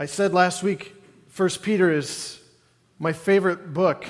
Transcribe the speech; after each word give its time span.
I 0.00 0.06
said 0.06 0.32
last 0.32 0.62
week, 0.62 0.94
1 1.36 1.50
Peter 1.60 1.92
is 1.92 2.40
my 2.98 3.12
favorite 3.12 3.74
book 3.74 4.06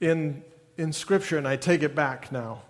in, 0.00 0.44
in 0.78 0.92
Scripture, 0.92 1.36
and 1.36 1.48
I 1.48 1.56
take 1.56 1.82
it 1.82 1.96
back 1.96 2.30
now. 2.30 2.62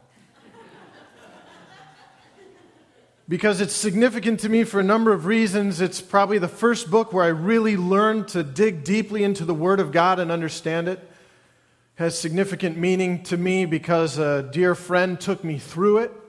because 3.29 3.61
it's 3.61 3.75
significant 3.75 4.41
to 4.41 4.49
me 4.49 4.65
for 4.65 4.81
a 4.81 4.83
number 4.83 5.13
of 5.13 5.27
reasons. 5.27 5.83
It's 5.83 6.01
probably 6.01 6.39
the 6.39 6.49
first 6.49 6.91
book 6.91 7.13
where 7.13 7.25
I 7.25 7.29
really 7.29 7.77
learned 7.77 8.29
to 8.29 8.43
dig 8.43 8.85
deeply 8.85 9.23
into 9.23 9.45
the 9.45 9.53
Word 9.53 9.79
of 9.79 9.93
God 9.93 10.19
and 10.19 10.33
understand 10.33 10.89
it. 10.89 11.01
it 11.01 11.11
has 11.97 12.19
significant 12.19 12.79
meaning 12.79 13.23
to 13.25 13.37
me 13.37 13.67
because 13.67 14.17
a 14.17 14.49
dear 14.51 14.75
friend 14.75 15.21
took 15.21 15.45
me 15.45 15.59
through 15.59 15.99
it. 15.99 16.24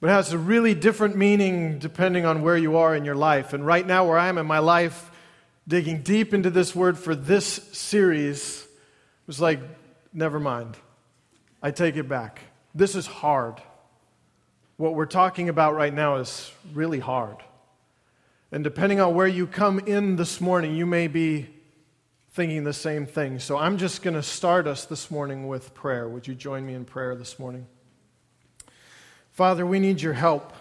But 0.00 0.10
has 0.10 0.32
a 0.32 0.38
really 0.38 0.74
different 0.74 1.16
meaning 1.16 1.78
depending 1.78 2.26
on 2.26 2.42
where 2.42 2.56
you 2.56 2.76
are 2.76 2.94
in 2.94 3.04
your 3.04 3.14
life. 3.14 3.52
And 3.52 3.64
right 3.64 3.86
now, 3.86 4.06
where 4.06 4.18
I 4.18 4.28
am 4.28 4.38
in 4.38 4.46
my 4.46 4.58
life, 4.58 5.10
digging 5.66 6.02
deep 6.02 6.34
into 6.34 6.50
this 6.50 6.74
word 6.74 6.98
for 6.98 7.14
this 7.14 7.46
series 7.72 8.66
was 9.26 9.40
like, 9.40 9.60
never 10.12 10.38
mind. 10.38 10.76
I 11.62 11.70
take 11.70 11.96
it 11.96 12.08
back. 12.08 12.40
This 12.74 12.94
is 12.94 13.06
hard. 13.06 13.60
What 14.76 14.94
we're 14.94 15.06
talking 15.06 15.48
about 15.48 15.74
right 15.74 15.92
now 15.92 16.16
is 16.16 16.52
really 16.74 17.00
hard. 17.00 17.38
And 18.52 18.62
depending 18.62 19.00
on 19.00 19.14
where 19.14 19.26
you 19.26 19.46
come 19.46 19.80
in 19.80 20.16
this 20.16 20.40
morning, 20.40 20.76
you 20.76 20.86
may 20.86 21.08
be 21.08 21.48
thinking 22.32 22.64
the 22.64 22.72
same 22.72 23.06
thing. 23.06 23.38
So 23.38 23.56
I'm 23.56 23.78
just 23.78 24.02
going 24.02 24.14
to 24.14 24.22
start 24.22 24.66
us 24.66 24.84
this 24.84 25.10
morning 25.10 25.48
with 25.48 25.74
prayer. 25.74 26.06
Would 26.06 26.28
you 26.28 26.34
join 26.34 26.66
me 26.66 26.74
in 26.74 26.84
prayer 26.84 27.16
this 27.16 27.38
morning? 27.38 27.66
Father, 29.36 29.66
we 29.66 29.80
need 29.80 30.00
your 30.00 30.14
help. 30.14 30.54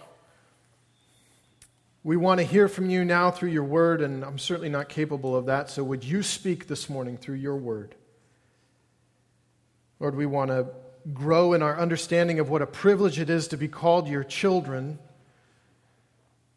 We 2.03 2.17
want 2.17 2.41
to 2.41 2.45
hear 2.45 2.67
from 2.67 2.89
you 2.89 3.05
now 3.05 3.31
through 3.31 3.51
your 3.51 3.63
word, 3.63 4.01
and 4.01 4.21
I'm 4.21 4.37
certainly 4.37 4.67
not 4.67 4.89
capable 4.89 5.33
of 5.33 5.45
that. 5.45 5.69
So 5.69 5.81
would 5.81 6.03
you 6.03 6.21
speak 6.21 6.67
this 6.67 6.89
morning 6.89 7.15
through 7.15 7.35
your 7.35 7.55
word? 7.55 7.95
Lord, 10.01 10.13
we 10.17 10.25
want 10.25 10.51
to 10.51 10.67
grow 11.13 11.53
in 11.53 11.63
our 11.63 11.79
understanding 11.79 12.39
of 12.39 12.49
what 12.49 12.61
a 12.61 12.67
privilege 12.67 13.17
it 13.17 13.29
is 13.29 13.47
to 13.47 13.57
be 13.57 13.69
called 13.69 14.09
your 14.09 14.25
children. 14.25 14.99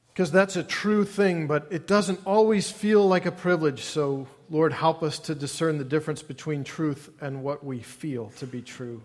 Because 0.09 0.33
that's 0.33 0.57
a 0.57 0.65
true 0.65 1.05
thing, 1.05 1.47
but 1.47 1.69
it 1.71 1.87
doesn't 1.87 2.19
always 2.27 2.69
feel 2.69 3.07
like 3.07 3.27
a 3.27 3.33
privilege. 3.33 3.85
So, 3.85 4.27
Lord, 4.51 4.73
help 4.73 5.05
us 5.05 5.21
to 5.21 5.37
discern 5.37 5.79
the 5.79 5.85
difference 5.85 6.25
between 6.25 6.65
truth 6.65 7.11
and 7.21 7.45
what 7.45 7.65
we 7.65 7.79
feel 7.79 8.31
to 8.39 8.47
be 8.49 8.61
true. 8.61 9.03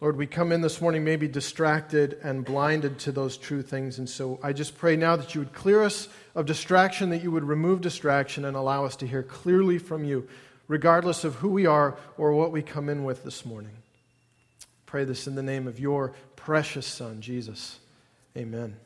Lord, 0.00 0.16
we 0.16 0.26
come 0.26 0.50
in 0.50 0.62
this 0.62 0.80
morning 0.80 1.04
maybe 1.04 1.28
distracted 1.28 2.18
and 2.22 2.42
blinded 2.42 2.98
to 3.00 3.12
those 3.12 3.36
true 3.36 3.60
things. 3.60 3.98
And 3.98 4.08
so 4.08 4.40
I 4.42 4.54
just 4.54 4.78
pray 4.78 4.96
now 4.96 5.14
that 5.16 5.34
you 5.34 5.42
would 5.42 5.52
clear 5.52 5.82
us 5.82 6.08
of 6.34 6.46
distraction, 6.46 7.10
that 7.10 7.22
you 7.22 7.30
would 7.30 7.44
remove 7.44 7.82
distraction 7.82 8.46
and 8.46 8.56
allow 8.56 8.86
us 8.86 8.96
to 8.96 9.06
hear 9.06 9.22
clearly 9.22 9.76
from 9.76 10.04
you, 10.04 10.26
regardless 10.68 11.22
of 11.22 11.34
who 11.36 11.50
we 11.50 11.66
are 11.66 11.98
or 12.16 12.32
what 12.32 12.50
we 12.50 12.62
come 12.62 12.88
in 12.88 13.04
with 13.04 13.24
this 13.24 13.44
morning. 13.44 13.76
Pray 14.86 15.04
this 15.04 15.26
in 15.26 15.34
the 15.34 15.42
name 15.42 15.68
of 15.68 15.78
your 15.78 16.14
precious 16.34 16.86
Son, 16.86 17.20
Jesus. 17.20 17.78
Amen. 18.34 18.76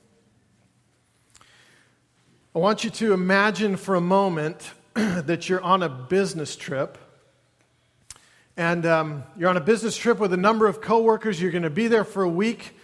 I 2.56 2.58
want 2.58 2.82
you 2.82 2.90
to 2.90 3.12
imagine 3.12 3.76
for 3.76 3.94
a 3.94 4.00
moment 4.00 4.72
that 4.94 5.48
you're 5.48 5.62
on 5.62 5.84
a 5.84 5.88
business 5.88 6.56
trip. 6.56 6.98
And 8.56 8.86
um, 8.86 9.24
you're 9.36 9.48
on 9.48 9.56
a 9.56 9.60
business 9.60 9.96
trip 9.96 10.18
with 10.18 10.32
a 10.32 10.36
number 10.36 10.66
of 10.66 10.80
coworkers. 10.80 11.40
You're 11.40 11.50
going 11.50 11.64
to 11.64 11.70
be 11.70 11.88
there 11.88 12.04
for 12.04 12.22
a 12.22 12.28
week. 12.28 12.76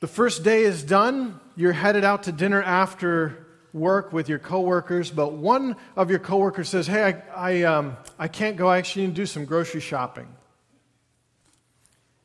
The 0.00 0.08
first 0.08 0.42
day 0.42 0.62
is 0.62 0.82
done. 0.82 1.40
You're 1.54 1.72
headed 1.72 2.04
out 2.04 2.24
to 2.24 2.32
dinner 2.32 2.62
after 2.62 3.46
work 3.72 4.12
with 4.12 4.28
your 4.28 4.38
coworkers. 4.38 5.10
But 5.10 5.34
one 5.34 5.76
of 5.94 6.10
your 6.10 6.18
coworkers 6.18 6.68
says, 6.68 6.86
"Hey, 6.86 7.02
I, 7.02 7.50
I, 7.50 7.62
um, 7.62 7.96
I 8.18 8.28
can't 8.28 8.56
go. 8.56 8.68
I 8.68 8.78
actually 8.78 9.06
need 9.06 9.14
to 9.14 9.22
do 9.22 9.26
some 9.26 9.44
grocery 9.44 9.80
shopping." 9.80 10.26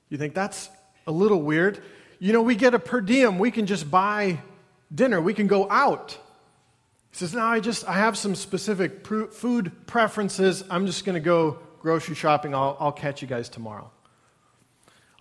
You 0.09 0.17
think 0.17 0.33
that's 0.33 0.69
a 1.07 1.11
little 1.11 1.41
weird. 1.41 1.81
You 2.19 2.33
know, 2.33 2.41
we 2.41 2.55
get 2.55 2.73
a 2.73 2.79
per 2.79 3.01
diem. 3.01 3.39
We 3.39 3.49
can 3.49 3.65
just 3.65 3.89
buy 3.89 4.39
dinner. 4.93 5.21
We 5.21 5.33
can 5.33 5.47
go 5.47 5.69
out. 5.69 6.17
He 7.11 7.17
says, 7.17 7.33
No, 7.33 7.41
I 7.41 7.59
just, 7.59 7.87
I 7.87 7.93
have 7.93 8.17
some 8.17 8.35
specific 8.35 9.03
pr- 9.03 9.25
food 9.25 9.71
preferences. 9.87 10.63
I'm 10.69 10.85
just 10.85 11.05
going 11.05 11.15
to 11.15 11.21
go 11.21 11.59
grocery 11.81 12.15
shopping. 12.15 12.53
I'll, 12.55 12.77
I'll 12.79 12.91
catch 12.91 13.21
you 13.21 13.27
guys 13.27 13.49
tomorrow. 13.49 13.91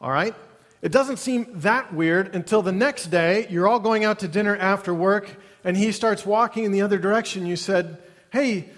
All 0.00 0.10
right? 0.10 0.34
It 0.82 0.92
doesn't 0.92 1.18
seem 1.18 1.46
that 1.60 1.92
weird 1.92 2.34
until 2.34 2.62
the 2.62 2.72
next 2.72 3.06
day, 3.06 3.46
you're 3.50 3.68
all 3.68 3.80
going 3.80 4.04
out 4.04 4.20
to 4.20 4.28
dinner 4.28 4.56
after 4.56 4.94
work, 4.94 5.36
and 5.62 5.76
he 5.76 5.92
starts 5.92 6.24
walking 6.24 6.64
in 6.64 6.72
the 6.72 6.82
other 6.82 6.98
direction. 6.98 7.46
You 7.46 7.56
said, 7.56 7.98
Hey, 8.30 8.70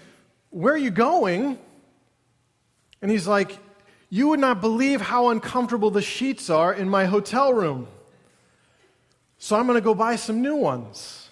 where 0.49 0.73
are 0.73 0.77
you 0.77 0.91
going? 0.91 1.57
And 3.01 3.11
he's 3.11 3.27
like, 3.27 3.57
you 4.09 4.27
would 4.27 4.39
not 4.39 4.61
believe 4.61 5.01
how 5.01 5.29
uncomfortable 5.29 5.89
the 5.89 6.01
sheets 6.01 6.49
are 6.49 6.71
in 6.71 6.87
my 6.87 7.05
hotel 7.05 7.51
room. 7.51 7.87
So 9.39 9.55
I'm 9.55 9.65
going 9.65 9.75
to 9.75 9.81
go 9.81 9.95
buy 9.95 10.17
some 10.17 10.41
new 10.41 10.55
ones. 10.55 11.29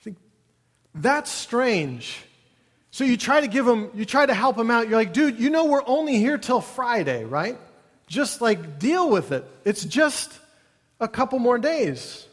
I 0.00 0.04
think, 0.04 0.16
that's 0.94 1.30
strange. 1.30 2.24
So 2.90 3.04
you 3.04 3.16
try 3.16 3.40
to 3.40 3.46
give 3.46 3.66
him, 3.66 3.90
you 3.94 4.04
try 4.04 4.26
to 4.26 4.34
help 4.34 4.58
him 4.58 4.70
out. 4.70 4.88
You're 4.88 4.98
like, 4.98 5.12
dude, 5.12 5.38
you 5.38 5.50
know 5.50 5.66
we're 5.66 5.86
only 5.86 6.16
here 6.16 6.38
till 6.38 6.60
Friday, 6.60 7.24
right? 7.24 7.58
Just 8.06 8.40
like 8.40 8.78
deal 8.78 9.08
with 9.08 9.32
it. 9.32 9.44
It's 9.64 9.84
just 9.84 10.38
a 10.98 11.08
couple 11.08 11.38
more 11.38 11.58
days. 11.58 12.26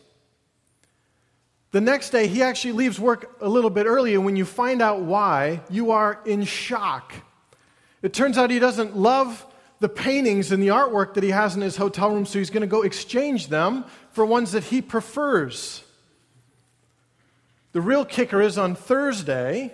The 1.71 1.81
next 1.81 2.09
day, 2.09 2.27
he 2.27 2.41
actually 2.41 2.71
leaves 2.71 2.99
work 2.99 3.37
a 3.41 3.47
little 3.47 3.69
bit 3.69 3.85
early, 3.85 4.15
and 4.15 4.25
when 4.25 4.35
you 4.35 4.45
find 4.45 4.81
out 4.81 5.01
why, 5.01 5.61
you 5.69 5.91
are 5.91 6.19
in 6.25 6.43
shock. 6.43 7.13
It 8.01 8.13
turns 8.13 8.37
out 8.37 8.49
he 8.49 8.59
doesn't 8.59 8.95
love 8.95 9.45
the 9.79 9.89
paintings 9.89 10.51
and 10.51 10.63
the 10.63 10.69
artwork 10.69 11.13
that 11.15 11.23
he 11.23 11.29
has 11.29 11.55
in 11.55 11.61
his 11.61 11.75
hotel 11.75 12.09
room, 12.09 12.25
so 12.25 12.39
he's 12.39 12.49
going 12.49 12.61
to 12.61 12.67
go 12.67 12.81
exchange 12.81 13.47
them 13.47 13.85
for 14.11 14.25
ones 14.25 14.53
that 14.53 14.63
he 14.63 14.81
prefers. 14.81 15.83
The 17.73 17.81
real 17.81 18.05
kicker 18.05 18.41
is 18.41 18.57
on 18.57 18.73
Thursday, 18.73 19.73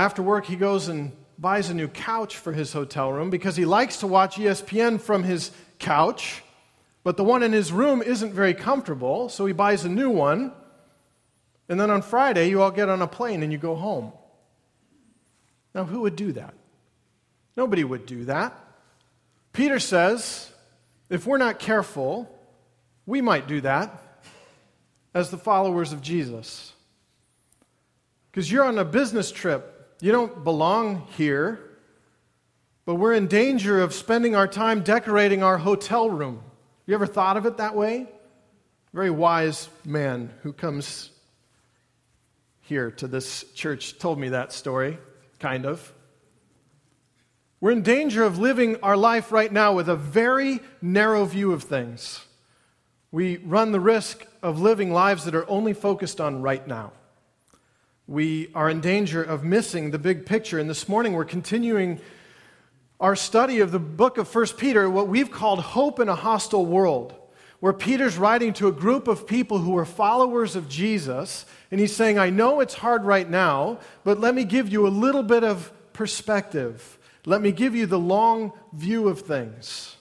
after 0.00 0.22
work, 0.22 0.46
he 0.46 0.56
goes 0.56 0.88
and 0.88 1.12
buys 1.38 1.68
a 1.68 1.74
new 1.74 1.86
couch 1.86 2.38
for 2.38 2.54
his 2.54 2.72
hotel 2.72 3.12
room 3.12 3.28
because 3.28 3.54
he 3.54 3.66
likes 3.66 3.98
to 3.98 4.06
watch 4.06 4.36
ESPN 4.36 4.98
from 4.98 5.24
his 5.24 5.50
couch, 5.78 6.42
but 7.04 7.18
the 7.18 7.24
one 7.24 7.42
in 7.42 7.52
his 7.52 7.70
room 7.70 8.00
isn't 8.00 8.32
very 8.32 8.54
comfortable, 8.54 9.28
so 9.28 9.44
he 9.44 9.52
buys 9.52 9.84
a 9.84 9.90
new 9.90 10.08
one. 10.08 10.54
And 11.68 11.78
then 11.78 11.90
on 11.90 12.00
Friday, 12.00 12.48
you 12.48 12.62
all 12.62 12.70
get 12.70 12.88
on 12.88 13.02
a 13.02 13.06
plane 13.06 13.42
and 13.42 13.52
you 13.52 13.58
go 13.58 13.74
home. 13.74 14.12
Now, 15.74 15.84
who 15.84 16.00
would 16.00 16.16
do 16.16 16.32
that? 16.32 16.54
Nobody 17.54 17.84
would 17.84 18.06
do 18.06 18.24
that. 18.24 18.58
Peter 19.52 19.78
says, 19.78 20.50
if 21.10 21.26
we're 21.26 21.36
not 21.36 21.58
careful, 21.58 22.26
we 23.04 23.20
might 23.20 23.46
do 23.46 23.60
that 23.60 24.02
as 25.12 25.30
the 25.30 25.36
followers 25.36 25.92
of 25.92 26.00
Jesus. 26.00 26.72
Because 28.30 28.50
you're 28.50 28.64
on 28.64 28.78
a 28.78 28.84
business 28.84 29.30
trip, 29.30 29.79
you 30.00 30.12
don't 30.12 30.44
belong 30.44 31.06
here, 31.16 31.60
but 32.86 32.94
we're 32.94 33.12
in 33.12 33.26
danger 33.26 33.80
of 33.80 33.92
spending 33.92 34.34
our 34.34 34.48
time 34.48 34.82
decorating 34.82 35.42
our 35.42 35.58
hotel 35.58 36.08
room. 36.08 36.42
You 36.86 36.94
ever 36.94 37.06
thought 37.06 37.36
of 37.36 37.46
it 37.46 37.58
that 37.58 37.76
way? 37.76 38.08
Very 38.92 39.10
wise 39.10 39.68
man 39.84 40.32
who 40.42 40.52
comes 40.52 41.10
here 42.62 42.90
to 42.92 43.06
this 43.06 43.44
church 43.52 43.98
told 43.98 44.18
me 44.18 44.30
that 44.30 44.52
story, 44.52 44.98
kind 45.38 45.66
of. 45.66 45.92
We're 47.60 47.72
in 47.72 47.82
danger 47.82 48.24
of 48.24 48.38
living 48.38 48.76
our 48.82 48.96
life 48.96 49.32
right 49.32 49.52
now 49.52 49.74
with 49.74 49.88
a 49.88 49.96
very 49.96 50.60
narrow 50.80 51.24
view 51.26 51.52
of 51.52 51.64
things. 51.64 52.24
We 53.12 53.36
run 53.38 53.72
the 53.72 53.80
risk 53.80 54.26
of 54.42 54.60
living 54.60 54.92
lives 54.92 55.24
that 55.24 55.34
are 55.34 55.48
only 55.50 55.74
focused 55.74 56.20
on 56.20 56.42
right 56.42 56.66
now. 56.66 56.92
We 58.10 58.50
are 58.56 58.68
in 58.68 58.80
danger 58.80 59.22
of 59.22 59.44
missing 59.44 59.92
the 59.92 59.98
big 60.00 60.26
picture. 60.26 60.58
And 60.58 60.68
this 60.68 60.88
morning 60.88 61.12
we're 61.12 61.24
continuing 61.24 62.00
our 62.98 63.14
study 63.14 63.60
of 63.60 63.70
the 63.70 63.78
book 63.78 64.18
of 64.18 64.34
1 64.34 64.46
Peter, 64.58 64.90
what 64.90 65.06
we've 65.06 65.30
called 65.30 65.60
Hope 65.60 66.00
in 66.00 66.08
a 66.08 66.16
Hostile 66.16 66.66
World, 66.66 67.14
where 67.60 67.72
Peter's 67.72 68.18
writing 68.18 68.52
to 68.54 68.66
a 68.66 68.72
group 68.72 69.06
of 69.06 69.28
people 69.28 69.58
who 69.58 69.78
are 69.78 69.84
followers 69.84 70.56
of 70.56 70.68
Jesus. 70.68 71.46
And 71.70 71.78
he's 71.78 71.94
saying, 71.94 72.18
I 72.18 72.30
know 72.30 72.58
it's 72.58 72.74
hard 72.74 73.04
right 73.04 73.30
now, 73.30 73.78
but 74.02 74.18
let 74.18 74.34
me 74.34 74.42
give 74.42 74.68
you 74.68 74.88
a 74.88 74.90
little 74.90 75.22
bit 75.22 75.44
of 75.44 75.72
perspective 75.92 76.98
let 77.26 77.42
me 77.42 77.52
give 77.52 77.76
you 77.76 77.84
the 77.84 77.98
long 77.98 78.52
view 78.72 79.08
of 79.08 79.20
things. 79.20 79.94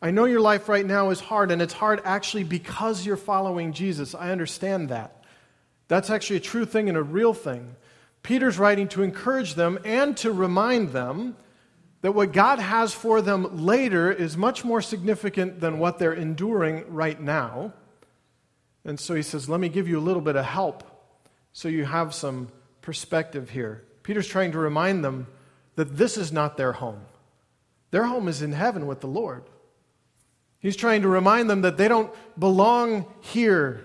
I 0.00 0.12
know 0.12 0.24
your 0.24 0.40
life 0.40 0.68
right 0.68 0.86
now 0.86 1.10
is 1.10 1.20
hard, 1.20 1.50
and 1.50 1.60
it's 1.60 1.72
hard 1.72 2.00
actually 2.04 2.44
because 2.44 3.04
you're 3.04 3.16
following 3.16 3.72
Jesus. 3.72 4.14
I 4.14 4.30
understand 4.30 4.88
that. 4.90 5.21
That's 5.92 6.08
actually 6.08 6.36
a 6.36 6.40
true 6.40 6.64
thing 6.64 6.88
and 6.88 6.96
a 6.96 7.02
real 7.02 7.34
thing. 7.34 7.76
Peter's 8.22 8.58
writing 8.58 8.88
to 8.88 9.02
encourage 9.02 9.56
them 9.56 9.78
and 9.84 10.16
to 10.16 10.32
remind 10.32 10.94
them 10.94 11.36
that 12.00 12.12
what 12.12 12.32
God 12.32 12.58
has 12.60 12.94
for 12.94 13.20
them 13.20 13.62
later 13.62 14.10
is 14.10 14.34
much 14.34 14.64
more 14.64 14.80
significant 14.80 15.60
than 15.60 15.78
what 15.78 15.98
they're 15.98 16.14
enduring 16.14 16.86
right 16.88 17.20
now. 17.20 17.74
And 18.86 18.98
so 18.98 19.14
he 19.14 19.20
says, 19.20 19.50
Let 19.50 19.60
me 19.60 19.68
give 19.68 19.86
you 19.86 19.98
a 19.98 20.00
little 20.00 20.22
bit 20.22 20.34
of 20.34 20.46
help 20.46 20.82
so 21.52 21.68
you 21.68 21.84
have 21.84 22.14
some 22.14 22.48
perspective 22.80 23.50
here. 23.50 23.84
Peter's 24.02 24.26
trying 24.26 24.52
to 24.52 24.58
remind 24.58 25.04
them 25.04 25.26
that 25.76 25.98
this 25.98 26.16
is 26.16 26.32
not 26.32 26.56
their 26.56 26.72
home. 26.72 27.02
Their 27.90 28.04
home 28.04 28.28
is 28.28 28.40
in 28.40 28.52
heaven 28.52 28.86
with 28.86 29.02
the 29.02 29.08
Lord. 29.08 29.44
He's 30.58 30.74
trying 30.74 31.02
to 31.02 31.08
remind 31.08 31.50
them 31.50 31.60
that 31.60 31.76
they 31.76 31.86
don't 31.86 32.10
belong 32.38 33.04
here. 33.20 33.84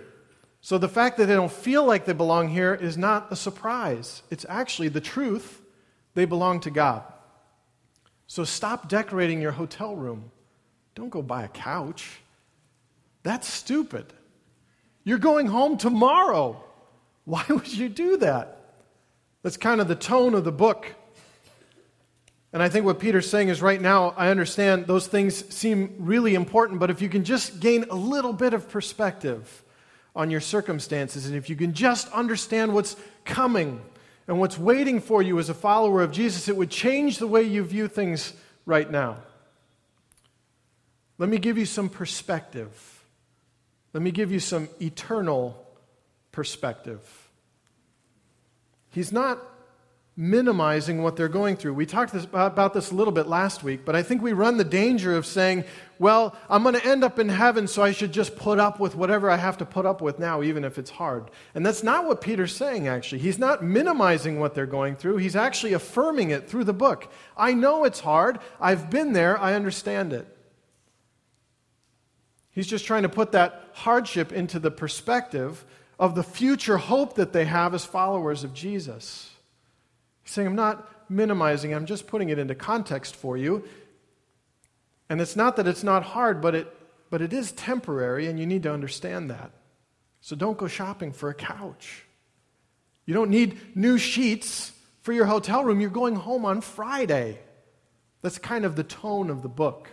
So 0.62 0.78
the 0.78 0.90
fact 0.90 1.18
that 1.18 1.28
they 1.28 1.36
don't 1.36 1.52
feel 1.52 1.86
like 1.86 2.06
they 2.06 2.14
belong 2.14 2.50
here 2.50 2.74
is 2.74 2.98
not 2.98 3.28
a 3.32 3.36
surprise. 3.36 4.22
It's 4.30 4.46
actually 4.50 4.90
the 4.90 5.02
truth. 5.02 5.62
They 6.14 6.26
belong 6.26 6.62
to 6.62 6.72
God. 6.72 7.04
So 8.28 8.44
stop 8.44 8.90
decorating 8.90 9.42
your 9.42 9.54
hotel 9.54 9.96
room. 9.96 10.32
Don't 10.96 11.10
go 11.10 11.22
buy 11.22 11.44
a 11.44 11.48
couch. 11.48 12.20
That's 13.24 13.48
stupid. 13.48 14.06
You're 15.04 15.18
going 15.20 15.48
home 15.48 15.78
tomorrow. 15.78 16.62
Why 17.24 17.46
would 17.50 17.74
you 17.74 17.88
do 17.88 18.18
that? 18.18 18.58
That's 19.44 19.58
kind 19.58 19.80
of 19.80 19.88
the 19.88 19.96
tone 19.96 20.34
of 20.34 20.44
the 20.44 20.52
book. 20.52 20.94
And 22.52 22.64
I 22.64 22.70
think 22.70 22.86
what 22.86 23.00
Peter's 23.00 23.30
saying 23.30 23.50
is 23.50 23.62
right 23.62 23.80
now, 23.80 24.14
I 24.18 24.30
understand 24.30 24.88
those 24.88 25.08
things 25.08 25.54
seem 25.54 25.96
really 26.00 26.36
important, 26.36 26.80
but 26.80 26.90
if 26.90 27.02
you 27.02 27.10
can 27.10 27.24
just 27.24 27.60
gain 27.60 27.86
a 27.90 27.96
little 27.96 28.34
bit 28.34 28.54
of 28.54 28.68
perspective 28.70 29.64
on 30.18 30.32
your 30.32 30.42
circumstances, 30.42 31.28
and 31.28 31.36
if 31.36 31.48
you 31.48 31.56
can 31.56 31.74
just 31.74 32.12
understand 32.12 32.74
what's 32.74 32.96
coming 33.24 33.80
and 34.28 34.40
what's 34.40 34.58
waiting 34.58 35.00
for 35.00 35.22
you 35.22 35.38
as 35.38 35.48
a 35.48 35.54
follower 35.54 36.02
of 36.02 36.12
Jesus, 36.12 36.50
it 36.50 36.58
would 36.58 36.72
change 36.72 37.20
the 37.20 37.28
way 37.28 37.44
you 37.44 37.64
view 37.64 37.88
things 37.88 38.34
right 38.66 38.90
now. 38.90 39.18
Let 41.20 41.30
me 41.30 41.38
give 41.38 41.58
you 41.58 41.66
some 41.66 41.88
perspective. 41.88 43.04
Let 43.94 44.02
me 44.02 44.10
give 44.10 44.32
you 44.32 44.40
some 44.40 44.70
eternal 44.82 45.64
perspective. 46.32 47.30
He's 48.90 49.12
not 49.12 49.40
minimizing 50.20 51.04
what 51.04 51.16
they're 51.16 51.30
going 51.30 51.56
through. 51.56 51.76
We 51.76 51.86
talked 51.86 52.12
this, 52.12 52.24
about 52.24 52.74
this 52.74 52.90
a 52.90 52.96
little 52.96 53.14
bit 53.14 53.28
last 53.28 53.64
week, 53.64 53.86
but 53.86 53.96
I 53.96 54.02
think 54.02 54.24
we 54.24 54.34
run 54.34 54.58
the 54.58 54.64
danger 54.64 55.16
of 55.16 55.28
saying, 55.28 55.64
well, 56.00 56.36
I'm 56.50 56.64
going 56.64 56.74
to 56.74 56.84
end 56.84 57.04
up 57.04 57.20
in 57.20 57.30
heaven, 57.30 57.68
so 57.68 57.84
I 57.84 57.92
should 57.92 58.14
just 58.14 58.36
put 58.36 58.60
up 58.60 58.80
with 58.80 58.96
whatever 58.96 59.30
I 59.30 59.38
have 59.38 59.60
to 59.60 59.66
put 59.66 59.86
up 59.86 60.02
with 60.02 60.18
now, 60.18 60.42
even 60.42 60.64
if 60.66 60.80
it's 60.80 60.90
hard. 60.90 61.30
And 61.54 61.64
that's 61.64 61.84
not 61.84 62.06
what 62.06 62.22
Peter's 62.22 62.56
saying, 62.56 62.88
actually. 62.88 63.20
He's 63.20 63.38
not 63.38 63.64
minimizing 63.64 64.40
what 64.40 64.56
they're 64.56 64.66
going 64.66 64.96
through, 64.96 65.18
he's 65.18 65.36
actually 65.36 65.74
affirming 65.74 66.32
it 66.32 66.50
through 66.50 66.64
the 66.64 66.74
book. 66.74 67.12
I 67.38 67.54
know 67.54 67.84
it's 67.84 68.00
hard. 68.00 68.40
I've 68.60 68.90
been 68.90 69.14
there. 69.14 69.40
I 69.40 69.54
understand 69.54 70.14
it. 70.14 70.28
He's 72.50 72.68
just 72.68 72.86
trying 72.86 73.04
to 73.04 73.10
put 73.10 73.34
that 73.34 73.70
hardship 73.74 74.34
into 74.34 74.58
the 74.58 74.72
perspective 74.72 75.64
of 76.00 76.16
the 76.16 76.24
future 76.24 76.78
hope 76.78 77.14
that 77.16 77.32
they 77.32 77.46
have 77.46 77.76
as 77.76 77.86
followers 77.86 78.44
of 78.44 78.56
Jesus. 78.56 79.30
He's 80.28 80.34
saying, 80.34 80.50
I'm 80.50 80.56
not 80.56 81.10
minimizing, 81.10 81.74
I'm 81.74 81.86
just 81.86 82.06
putting 82.06 82.28
it 82.28 82.38
into 82.38 82.54
context 82.54 83.16
for 83.16 83.38
you. 83.38 83.64
And 85.10 85.22
it's 85.22 85.38
not 85.38 85.56
that 85.56 85.68
it's 85.68 85.86
not 85.86 86.04
hard, 86.04 86.42
but 86.42 86.54
it, 86.54 86.68
but 87.10 87.22
it 87.22 87.32
is 87.32 87.54
temporary, 87.54 88.28
and 88.28 88.38
you 88.38 88.46
need 88.46 88.64
to 88.64 88.74
understand 88.74 89.30
that. 89.30 89.52
So 90.20 90.36
don't 90.36 90.58
go 90.58 90.68
shopping 90.68 91.14
for 91.14 91.30
a 91.30 91.34
couch. 91.34 92.04
You 93.06 93.14
don't 93.14 93.30
need 93.30 93.58
new 93.74 93.98
sheets 93.98 94.74
for 95.02 95.14
your 95.14 95.28
hotel 95.28 95.64
room. 95.64 95.80
You're 95.80 95.90
going 95.90 96.16
home 96.16 96.44
on 96.44 96.60
Friday. 96.60 97.40
That's 98.22 98.38
kind 98.38 98.66
of 98.66 98.76
the 98.76 98.84
tone 98.84 99.30
of 99.30 99.44
the 99.44 99.48
book. 99.48 99.90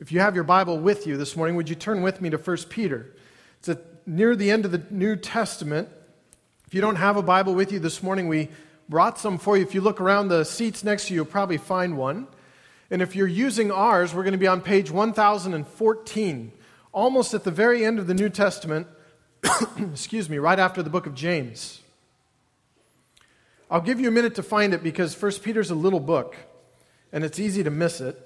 If 0.00 0.10
you 0.10 0.18
have 0.18 0.34
your 0.34 0.42
Bible 0.42 0.80
with 0.80 1.06
you 1.06 1.16
this 1.16 1.36
morning, 1.36 1.54
would 1.54 1.68
you 1.68 1.76
turn 1.76 2.02
with 2.02 2.20
me 2.20 2.28
to 2.30 2.38
1 2.38 2.56
Peter? 2.70 3.14
It's 3.60 3.70
near 4.04 4.34
the 4.34 4.50
end 4.50 4.64
of 4.64 4.72
the 4.72 4.82
New 4.90 5.14
Testament. 5.14 5.88
If 6.66 6.74
you 6.74 6.80
don't 6.80 6.96
have 6.96 7.16
a 7.16 7.22
Bible 7.22 7.54
with 7.54 7.70
you 7.70 7.78
this 7.78 8.02
morning, 8.02 8.26
we 8.26 8.48
brought 8.88 9.18
some 9.18 9.38
for 9.38 9.56
you. 9.56 9.62
If 9.62 9.74
you 9.74 9.80
look 9.80 10.00
around 10.00 10.28
the 10.28 10.44
seats 10.44 10.84
next 10.84 11.06
to 11.06 11.14
you, 11.14 11.20
you'll 11.20 11.26
probably 11.26 11.58
find 11.58 11.96
one. 11.96 12.26
And 12.90 13.02
if 13.02 13.16
you're 13.16 13.26
using 13.26 13.70
ours, 13.70 14.14
we're 14.14 14.22
going 14.22 14.32
to 14.32 14.38
be 14.38 14.46
on 14.46 14.60
page 14.60 14.90
1014, 14.90 16.52
almost 16.92 17.34
at 17.34 17.44
the 17.44 17.50
very 17.50 17.84
end 17.84 17.98
of 17.98 18.06
the 18.06 18.14
New 18.14 18.28
Testament, 18.28 18.86
excuse 19.78 20.28
me, 20.28 20.38
right 20.38 20.58
after 20.58 20.82
the 20.82 20.90
book 20.90 21.06
of 21.06 21.14
James. 21.14 21.80
I'll 23.70 23.80
give 23.80 23.98
you 23.98 24.08
a 24.08 24.12
minute 24.12 24.36
to 24.36 24.42
find 24.42 24.74
it 24.74 24.82
because 24.82 25.20
1 25.20 25.32
Peter's 25.42 25.70
a 25.70 25.74
little 25.74 26.00
book, 26.00 26.36
and 27.12 27.24
it's 27.24 27.38
easy 27.38 27.64
to 27.64 27.70
miss 27.70 28.00
it. 28.00 28.20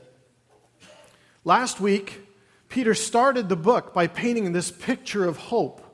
Last 1.44 1.80
week, 1.80 2.20
Peter 2.68 2.94
started 2.94 3.48
the 3.48 3.56
book 3.56 3.94
by 3.94 4.06
painting 4.06 4.52
this 4.52 4.70
picture 4.70 5.24
of 5.24 5.36
hope 5.36 5.87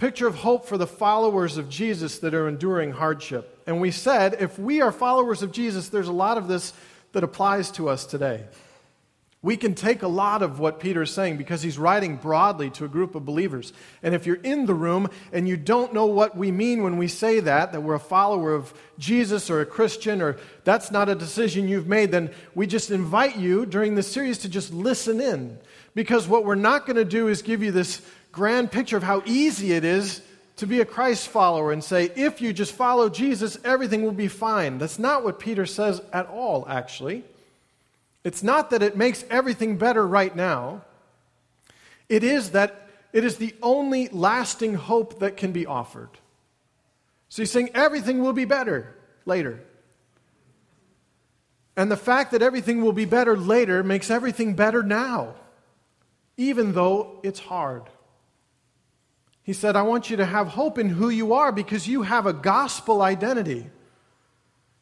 picture 0.00 0.26
of 0.26 0.34
hope 0.34 0.64
for 0.64 0.78
the 0.78 0.86
followers 0.86 1.58
of 1.58 1.68
Jesus 1.68 2.20
that 2.20 2.32
are 2.32 2.48
enduring 2.48 2.90
hardship. 2.90 3.62
And 3.66 3.82
we 3.82 3.90
said 3.90 4.34
if 4.40 4.58
we 4.58 4.80
are 4.80 4.90
followers 4.90 5.42
of 5.42 5.52
Jesus, 5.52 5.90
there's 5.90 6.08
a 6.08 6.12
lot 6.12 6.38
of 6.38 6.48
this 6.48 6.72
that 7.12 7.22
applies 7.22 7.70
to 7.72 7.90
us 7.90 8.06
today. 8.06 8.44
We 9.42 9.58
can 9.58 9.74
take 9.74 10.02
a 10.02 10.08
lot 10.08 10.42
of 10.42 10.58
what 10.58 10.80
Peter 10.80 11.02
is 11.02 11.10
saying 11.10 11.36
because 11.36 11.60
he's 11.60 11.78
writing 11.78 12.16
broadly 12.16 12.70
to 12.70 12.86
a 12.86 12.88
group 12.88 13.14
of 13.14 13.26
believers. 13.26 13.74
And 14.02 14.14
if 14.14 14.26
you're 14.26 14.36
in 14.36 14.64
the 14.64 14.74
room 14.74 15.08
and 15.32 15.46
you 15.46 15.58
don't 15.58 15.92
know 15.92 16.06
what 16.06 16.34
we 16.34 16.50
mean 16.50 16.82
when 16.82 16.96
we 16.96 17.08
say 17.08 17.40
that, 17.40 17.72
that 17.72 17.82
we're 17.82 17.94
a 17.94 18.00
follower 18.00 18.54
of 18.54 18.72
Jesus 18.98 19.50
or 19.50 19.60
a 19.60 19.66
Christian, 19.66 20.22
or 20.22 20.38
that's 20.64 20.90
not 20.90 21.10
a 21.10 21.14
decision 21.14 21.68
you've 21.68 21.86
made, 21.86 22.10
then 22.10 22.30
we 22.54 22.66
just 22.66 22.90
invite 22.90 23.36
you 23.36 23.66
during 23.66 23.94
this 23.94 24.10
series 24.10 24.38
to 24.38 24.48
just 24.48 24.72
listen 24.72 25.20
in. 25.20 25.58
Because 25.94 26.28
what 26.28 26.44
we're 26.44 26.54
not 26.54 26.86
going 26.86 26.96
to 26.96 27.04
do 27.04 27.28
is 27.28 27.42
give 27.42 27.62
you 27.62 27.72
this 27.72 28.02
grand 28.32 28.70
picture 28.70 28.96
of 28.96 29.02
how 29.02 29.22
easy 29.26 29.72
it 29.72 29.84
is 29.84 30.22
to 30.56 30.66
be 30.66 30.80
a 30.80 30.84
Christ 30.84 31.28
follower 31.28 31.72
and 31.72 31.82
say, 31.82 32.10
if 32.16 32.40
you 32.40 32.52
just 32.52 32.72
follow 32.72 33.08
Jesus, 33.08 33.58
everything 33.64 34.02
will 34.02 34.12
be 34.12 34.28
fine. 34.28 34.78
That's 34.78 34.98
not 34.98 35.24
what 35.24 35.38
Peter 35.38 35.64
says 35.64 36.02
at 36.12 36.26
all, 36.26 36.66
actually. 36.68 37.24
It's 38.24 38.42
not 38.42 38.70
that 38.70 38.82
it 38.82 38.96
makes 38.96 39.24
everything 39.30 39.78
better 39.78 40.06
right 40.06 40.34
now, 40.34 40.82
it 42.08 42.24
is 42.24 42.50
that 42.50 42.88
it 43.12 43.24
is 43.24 43.36
the 43.36 43.54
only 43.62 44.08
lasting 44.08 44.74
hope 44.74 45.20
that 45.20 45.36
can 45.36 45.52
be 45.52 45.66
offered. 45.66 46.10
So 47.28 47.42
he's 47.42 47.50
saying 47.50 47.70
everything 47.74 48.20
will 48.20 48.32
be 48.32 48.44
better 48.44 48.94
later. 49.24 49.60
And 51.76 51.90
the 51.90 51.96
fact 51.96 52.32
that 52.32 52.42
everything 52.42 52.82
will 52.82 52.92
be 52.92 53.04
better 53.04 53.36
later 53.36 53.82
makes 53.82 54.10
everything 54.10 54.54
better 54.54 54.82
now, 54.82 55.34
even 56.36 56.72
though 56.72 57.20
it's 57.22 57.40
hard. 57.40 57.84
He 59.42 59.52
said, 59.52 59.76
I 59.76 59.82
want 59.82 60.10
you 60.10 60.16
to 60.18 60.26
have 60.26 60.48
hope 60.48 60.78
in 60.78 60.88
who 60.88 61.08
you 61.08 61.32
are 61.32 61.50
because 61.50 61.88
you 61.88 62.02
have 62.02 62.26
a 62.26 62.32
gospel 62.32 63.02
identity. 63.02 63.66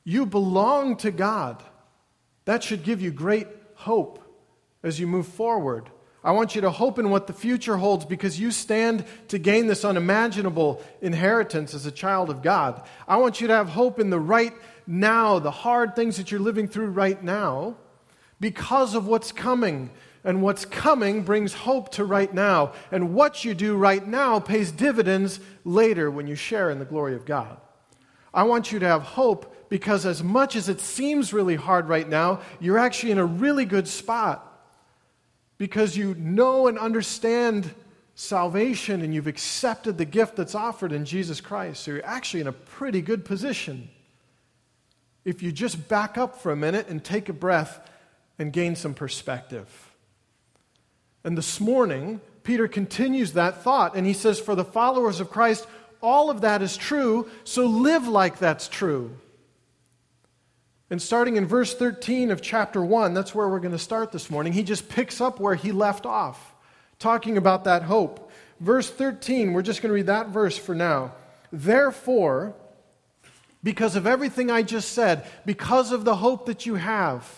You 0.04 0.26
belong 0.26 0.96
to 0.98 1.10
God. 1.10 1.62
That 2.44 2.62
should 2.62 2.82
give 2.82 3.00
you 3.00 3.10
great 3.10 3.46
hope 3.74 4.22
as 4.82 4.98
you 4.98 5.06
move 5.06 5.26
forward. 5.26 5.90
I 6.24 6.32
want 6.32 6.54
you 6.54 6.60
to 6.62 6.70
hope 6.70 6.98
in 6.98 7.10
what 7.10 7.26
the 7.26 7.32
future 7.32 7.76
holds 7.76 8.04
because 8.04 8.40
you 8.40 8.50
stand 8.50 9.04
to 9.28 9.38
gain 9.38 9.66
this 9.68 9.84
unimaginable 9.84 10.82
inheritance 11.00 11.74
as 11.74 11.86
a 11.86 11.92
child 11.92 12.28
of 12.28 12.42
God. 12.42 12.82
I 13.06 13.18
want 13.18 13.40
you 13.40 13.46
to 13.46 13.54
have 13.54 13.68
hope 13.68 14.00
in 14.00 14.10
the 14.10 14.18
right 14.18 14.52
now, 14.86 15.38
the 15.38 15.50
hard 15.50 15.94
things 15.94 16.16
that 16.16 16.30
you're 16.30 16.40
living 16.40 16.66
through 16.66 16.90
right 16.90 17.22
now, 17.22 17.76
because 18.40 18.94
of 18.94 19.06
what's 19.06 19.30
coming 19.30 19.90
and 20.24 20.42
what's 20.42 20.64
coming 20.64 21.22
brings 21.22 21.54
hope 21.54 21.90
to 21.92 22.04
right 22.04 22.32
now. 22.32 22.72
And 22.90 23.14
what 23.14 23.44
you 23.44 23.54
do 23.54 23.76
right 23.76 24.06
now 24.06 24.40
pays 24.40 24.72
dividends 24.72 25.40
later 25.64 26.10
when 26.10 26.26
you 26.26 26.34
share 26.34 26.70
in 26.70 26.78
the 26.78 26.84
glory 26.84 27.14
of 27.14 27.24
God. 27.24 27.56
I 28.34 28.42
want 28.42 28.72
you 28.72 28.78
to 28.78 28.86
have 28.86 29.02
hope 29.02 29.68
because, 29.68 30.06
as 30.06 30.22
much 30.22 30.56
as 30.56 30.68
it 30.68 30.80
seems 30.80 31.32
really 31.32 31.56
hard 31.56 31.88
right 31.88 32.08
now, 32.08 32.40
you're 32.60 32.78
actually 32.78 33.12
in 33.12 33.18
a 33.18 33.24
really 33.24 33.64
good 33.64 33.88
spot 33.88 34.44
because 35.56 35.96
you 35.96 36.14
know 36.14 36.68
and 36.68 36.78
understand 36.78 37.74
salvation 38.14 39.02
and 39.02 39.14
you've 39.14 39.26
accepted 39.26 39.98
the 39.98 40.04
gift 40.04 40.36
that's 40.36 40.54
offered 40.54 40.92
in 40.92 41.04
Jesus 41.04 41.40
Christ. 41.40 41.82
So 41.82 41.92
you're 41.92 42.06
actually 42.06 42.40
in 42.40 42.46
a 42.46 42.52
pretty 42.52 43.00
good 43.00 43.24
position. 43.24 43.88
If 45.24 45.42
you 45.42 45.52
just 45.52 45.88
back 45.88 46.18
up 46.18 46.40
for 46.40 46.50
a 46.50 46.56
minute 46.56 46.88
and 46.88 47.02
take 47.02 47.28
a 47.28 47.32
breath 47.32 47.80
and 48.38 48.52
gain 48.52 48.76
some 48.76 48.94
perspective. 48.94 49.87
And 51.24 51.36
this 51.36 51.60
morning, 51.60 52.20
Peter 52.42 52.68
continues 52.68 53.32
that 53.32 53.62
thought 53.62 53.96
and 53.96 54.06
he 54.06 54.12
says, 54.12 54.40
For 54.40 54.54
the 54.54 54.64
followers 54.64 55.20
of 55.20 55.30
Christ, 55.30 55.66
all 56.00 56.30
of 56.30 56.42
that 56.42 56.62
is 56.62 56.76
true, 56.76 57.28
so 57.44 57.66
live 57.66 58.06
like 58.06 58.38
that's 58.38 58.68
true. 58.68 59.16
And 60.90 61.02
starting 61.02 61.36
in 61.36 61.46
verse 61.46 61.74
13 61.74 62.30
of 62.30 62.40
chapter 62.40 62.82
1, 62.82 63.12
that's 63.12 63.34
where 63.34 63.48
we're 63.48 63.60
going 63.60 63.72
to 63.72 63.78
start 63.78 64.12
this 64.12 64.30
morning, 64.30 64.52
he 64.52 64.62
just 64.62 64.88
picks 64.88 65.20
up 65.20 65.38
where 65.38 65.54
he 65.54 65.72
left 65.72 66.06
off, 66.06 66.54
talking 66.98 67.36
about 67.36 67.64
that 67.64 67.82
hope. 67.82 68.30
Verse 68.60 68.88
13, 68.90 69.52
we're 69.52 69.62
just 69.62 69.82
going 69.82 69.90
to 69.90 69.94
read 69.94 70.06
that 70.06 70.28
verse 70.28 70.56
for 70.56 70.74
now. 70.74 71.12
Therefore, 71.52 72.54
because 73.62 73.96
of 73.96 74.06
everything 74.06 74.50
I 74.50 74.62
just 74.62 74.92
said, 74.92 75.26
because 75.44 75.92
of 75.92 76.04
the 76.04 76.16
hope 76.16 76.46
that 76.46 76.64
you 76.64 76.76
have, 76.76 77.28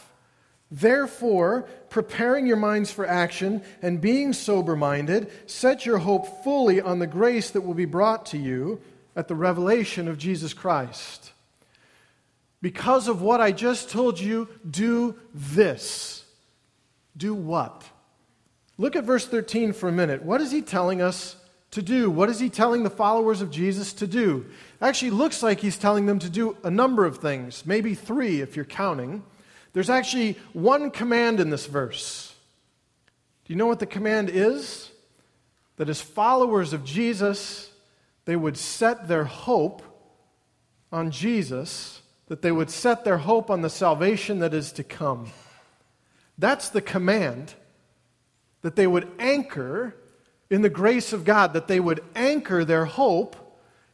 therefore, 0.70 1.68
preparing 1.90 2.46
your 2.46 2.56
minds 2.56 2.90
for 2.90 3.06
action 3.06 3.62
and 3.82 4.00
being 4.00 4.32
sober 4.32 4.76
minded, 4.76 5.30
set 5.46 5.84
your 5.84 5.98
hope 5.98 6.42
fully 6.42 6.80
on 6.80 7.00
the 7.00 7.06
grace 7.06 7.50
that 7.50 7.60
will 7.60 7.74
be 7.74 7.84
brought 7.84 8.24
to 8.26 8.38
you 8.38 8.80
at 9.14 9.28
the 9.28 9.34
revelation 9.34 10.08
of 10.08 10.16
Jesus 10.16 10.54
Christ. 10.54 11.32
Because 12.62 13.08
of 13.08 13.22
what 13.22 13.40
I 13.40 13.52
just 13.52 13.90
told 13.90 14.20
you, 14.20 14.48
do 14.68 15.16
this. 15.34 16.24
Do 17.16 17.34
what? 17.34 17.84
Look 18.78 18.96
at 18.96 19.04
verse 19.04 19.26
13 19.26 19.72
for 19.72 19.88
a 19.88 19.92
minute. 19.92 20.22
What 20.22 20.40
is 20.40 20.50
he 20.50 20.62
telling 20.62 21.02
us 21.02 21.36
to 21.72 21.82
do? 21.82 22.10
What 22.10 22.28
is 22.28 22.38
he 22.38 22.48
telling 22.48 22.82
the 22.82 22.90
followers 22.90 23.42
of 23.42 23.50
Jesus 23.50 23.92
to 23.94 24.06
do? 24.06 24.46
Actually, 24.80 25.10
looks 25.10 25.42
like 25.42 25.60
he's 25.60 25.76
telling 25.76 26.06
them 26.06 26.18
to 26.18 26.30
do 26.30 26.56
a 26.64 26.70
number 26.70 27.04
of 27.04 27.18
things, 27.18 27.64
maybe 27.66 27.94
three 27.94 28.40
if 28.40 28.56
you're 28.56 28.64
counting. 28.64 29.22
There's 29.72 29.90
actually 29.90 30.36
one 30.52 30.90
command 30.90 31.40
in 31.40 31.50
this 31.50 31.66
verse. 31.66 32.34
Do 33.44 33.52
you 33.52 33.56
know 33.56 33.66
what 33.66 33.78
the 33.78 33.86
command 33.86 34.30
is? 34.30 34.90
That 35.76 35.88
as 35.88 36.00
followers 36.00 36.72
of 36.72 36.84
Jesus, 36.84 37.70
they 38.24 38.36
would 38.36 38.56
set 38.56 39.08
their 39.08 39.24
hope 39.24 39.82
on 40.92 41.10
Jesus, 41.10 42.02
that 42.26 42.42
they 42.42 42.52
would 42.52 42.70
set 42.70 43.04
their 43.04 43.18
hope 43.18 43.50
on 43.50 43.62
the 43.62 43.70
salvation 43.70 44.40
that 44.40 44.54
is 44.54 44.72
to 44.72 44.84
come. 44.84 45.30
That's 46.36 46.68
the 46.68 46.82
command. 46.82 47.54
That 48.62 48.76
they 48.76 48.86
would 48.86 49.08
anchor 49.18 49.96
in 50.50 50.62
the 50.62 50.68
grace 50.68 51.12
of 51.12 51.24
God, 51.24 51.52
that 51.52 51.68
they 51.68 51.80
would 51.80 52.02
anchor 52.14 52.64
their 52.64 52.84
hope 52.84 53.36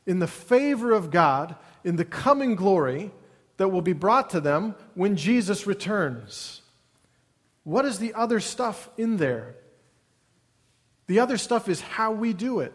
in 0.07 0.21
the 0.21 0.27
favor 0.27 0.93
of 0.93 1.11
God, 1.11 1.55
in 1.85 1.97
the 1.97 2.05
coming 2.05 2.57
glory 2.57 3.13
that 3.57 3.69
will 3.69 3.83
be 3.83 3.93
brought 3.93 4.31
to 4.31 4.41
them 4.41 4.75
when 4.95 5.17
Jesus 5.17 5.67
returns. 5.67 6.63
What 7.65 7.85
is 7.85 7.99
the 7.99 8.15
other 8.15 8.41
stuff 8.41 8.89
in 8.97 9.17
there? 9.17 9.57
The 11.07 11.21
other 11.21 11.39
stuff 11.39 11.69
is 11.69 11.81
how 11.81 12.13
we 12.13 12.33
do 12.33 12.61
it. 12.61 12.73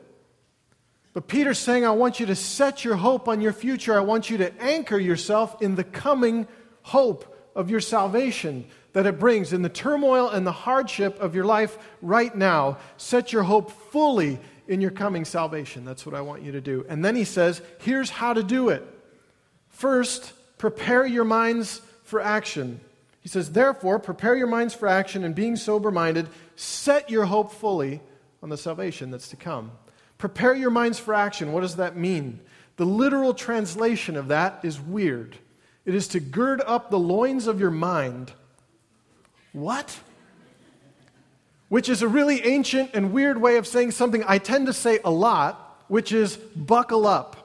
But 1.14 1.28
Peter's 1.28 1.60
saying, 1.60 1.86
I 1.86 1.92
want 1.92 2.20
you 2.20 2.26
to 2.28 2.36
set 2.36 2.86
your 2.86 2.96
hope 2.96 3.28
on 3.28 3.42
your 3.42 3.54
future. 3.54 3.98
I 3.98 4.02
want 4.02 4.30
you 4.30 4.38
to 4.38 4.62
anchor 4.62 4.98
yourself 4.98 5.62
in 5.62 5.76
the 5.76 5.84
coming 5.84 6.48
hope 6.84 7.38
of 7.56 7.70
your 7.70 7.82
salvation 7.82 8.66
that 8.94 9.06
it 9.06 9.20
brings. 9.20 9.52
In 9.52 9.62
the 9.62 9.70
turmoil 9.70 10.30
and 10.30 10.48
the 10.48 10.52
hardship 10.52 11.20
of 11.20 11.36
your 11.36 11.46
life 11.46 11.78
right 12.02 12.34
now, 12.34 12.78
set 12.96 13.34
your 13.34 13.44
hope 13.44 13.72
fully 13.92 14.40
in 14.68 14.80
your 14.80 14.92
coming 14.92 15.26
salvation. 15.26 15.84
That's 15.84 16.06
what 16.06 16.16
I 16.16 16.22
want 16.22 16.44
you 16.44 16.54
to 16.54 16.62
do. 16.62 16.86
And 16.88 17.04
then 17.04 17.16
he 17.16 17.26
says, 17.26 17.62
here's 17.80 18.10
how 18.10 18.34
to 18.34 18.42
do 18.42 18.70
it. 18.70 18.88
First, 19.68 20.32
prepare 20.62 21.08
your 21.08 21.24
minds 21.24 21.82
for 22.04 22.22
action. 22.22 22.80
He 23.22 23.30
says, 23.30 23.52
therefore, 23.52 23.98
prepare 23.98 24.36
your 24.36 24.46
minds 24.46 24.76
for 24.76 24.88
action 24.88 25.24
and 25.24 25.34
being 25.34 25.56
sober 25.56 25.90
minded, 25.90 26.28
set 26.56 27.10
your 27.10 27.26
hope 27.26 27.52
fully 27.52 28.00
on 28.44 28.50
the 28.50 28.58
salvation 28.58 29.10
that's 29.10 29.30
to 29.30 29.36
come. 29.36 29.72
Prepare 30.20 30.54
your 30.54 30.70
minds 30.70 31.00
for 31.00 31.16
action. 31.16 31.52
What 31.52 31.62
does 31.62 31.78
that 31.78 31.98
mean? 31.98 32.42
The 32.76 32.86
literal 32.86 33.34
translation 33.34 34.16
of 34.16 34.28
that 34.28 34.60
is 34.62 34.80
weird. 34.80 35.36
It 35.84 35.96
is 35.96 36.08
to 36.10 36.20
gird 36.20 36.62
up 36.62 36.92
the 36.92 37.00
loins 37.00 37.48
of 37.48 37.60
your 37.60 37.72
mind. 37.72 38.32
What? 39.54 40.00
Which 41.70 41.90
is 41.90 42.04
a 42.04 42.08
really 42.08 42.46
ancient 42.46 42.92
and 42.94 43.12
weird 43.12 43.42
way 43.42 43.58
of 43.58 43.66
saying 43.66 43.92
something 43.92 44.24
I 44.28 44.38
tend 44.38 44.68
to 44.68 44.74
say 44.74 45.00
a 45.04 45.10
lot, 45.10 45.84
which 45.88 46.12
is 46.12 46.38
buckle 46.38 47.08
up. 47.08 47.41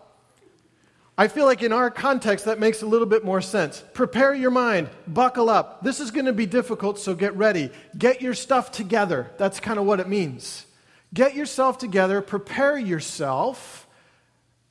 I 1.19 1.29
feel 1.29 1.47
like 1.47 1.63
in 1.63 1.73
our 1.73 1.91
context 1.91 2.45
that 2.45 2.59
makes 2.59 2.83
a 2.83 2.87
little 2.87 3.07
bit 3.07 3.25
more 3.25 3.41
sense. 3.41 3.83
Prepare 3.95 4.35
your 4.35 4.51
mind, 4.51 4.91
buckle 5.07 5.49
up. 5.49 5.83
This 5.83 5.99
is 5.99 6.11
going 6.11 6.27
to 6.27 6.33
be 6.33 6.45
difficult, 6.45 6.99
so 6.99 7.15
get 7.15 7.35
ready. 7.37 7.71
Get 7.97 8.21
your 8.21 8.35
stuff 8.35 8.71
together. 8.71 9.31
That's 9.39 9.59
kind 9.59 9.79
of 9.79 9.87
what 9.87 10.01
it 10.01 10.09
means. 10.09 10.67
Get 11.15 11.35
yourself 11.35 11.79
together, 11.79 12.21
prepare 12.21 12.77
yourself. 12.77 13.87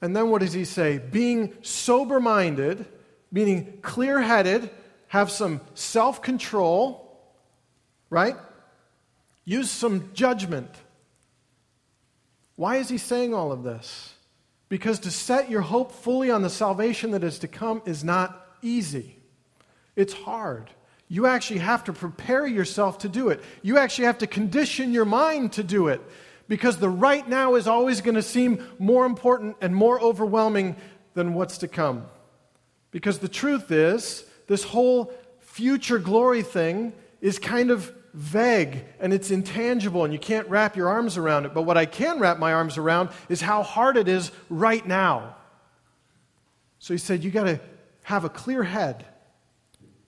And 0.02 0.16
then 0.16 0.30
what 0.30 0.42
does 0.42 0.54
he 0.54 0.66
say? 0.66 1.00
Being 1.00 1.54
sober 1.64 2.20
minded, 2.20 2.86
meaning 3.32 3.80
clear 3.82 4.22
headed, 4.22 4.70
have 5.08 5.32
some 5.32 5.62
self 5.74 6.22
control, 6.22 7.20
right? 8.12 8.36
Use 9.46 9.72
some 9.72 10.12
judgment. 10.14 10.70
Why 12.56 12.78
is 12.78 12.90
he 12.90 12.98
saying 12.98 13.34
all 13.34 13.52
of 13.52 13.64
this? 13.64 14.15
Because 14.70 15.00
to 15.00 15.12
set 15.12 15.50
your 15.50 15.62
hope 15.62 15.92
fully 15.92 16.32
on 16.32 16.42
the 16.42 16.50
salvation 16.50 17.12
that 17.12 17.24
is 17.24 17.40
to 17.40 17.48
come 17.48 17.82
is 17.86 18.04
not 18.04 18.56
easy. 18.62 19.18
It's 19.96 20.14
hard. 20.14 20.70
You 21.08 21.28
actually 21.28 21.60
have 21.60 21.84
to 21.84 21.94
prepare 21.94 22.48
yourself 22.48 23.00
to 23.00 23.10
do 23.10 23.30
it. 23.30 23.44
You 23.62 23.78
actually 23.78 24.06
have 24.06 24.18
to 24.20 24.28
condition 24.28 24.92
your 24.92 25.06
mind 25.06 25.54
to 25.54 25.64
do 25.64 25.88
it 25.88 26.02
because 26.48 26.78
the 26.78 26.90
right 26.90 27.28
now 27.28 27.56
is 27.56 27.68
always 27.68 28.02
going 28.02 28.16
to 28.16 28.24
seem 28.24 28.66
more 28.80 29.06
important 29.06 29.58
and 29.62 29.76
more 29.76 30.00
overwhelming 30.02 30.76
than 31.14 31.34
what's 31.34 31.60
to 31.60 31.68
come. 31.68 32.06
Because 32.92 33.20
the 33.20 33.30
truth 33.30 33.72
is, 33.72 34.26
this 34.48 34.64
whole 34.64 35.14
future 35.40 36.00
glory 36.00 36.42
thing 36.42 36.94
is 37.22 37.40
kind 37.40 37.72
of 37.72 37.94
vague 38.16 38.86
and 39.00 39.14
it's 39.14 39.30
intangible 39.30 40.06
and 40.06 40.14
you 40.14 40.20
can't 40.20 40.50
wrap 40.50 40.76
your 40.76 40.88
arms 40.88 41.18
around 41.18 41.46
it. 41.46 41.54
But 41.54 41.64
what 41.64 41.78
I 41.78 41.86
can 41.86 42.20
wrap 42.20 42.40
my 42.40 42.54
arms 42.54 42.78
around 42.78 43.10
is 43.28 43.42
how 43.42 43.62
hard 43.62 43.98
it 43.98 44.08
is 44.08 44.32
right 44.50 44.86
now. 44.86 45.36
So 46.80 46.94
he 46.94 46.98
said, 46.98 47.24
You 47.24 47.32
got 47.32 47.44
to 47.44 47.60
have 48.04 48.24
a 48.24 48.30
clear 48.30 48.64
head. 48.64 49.06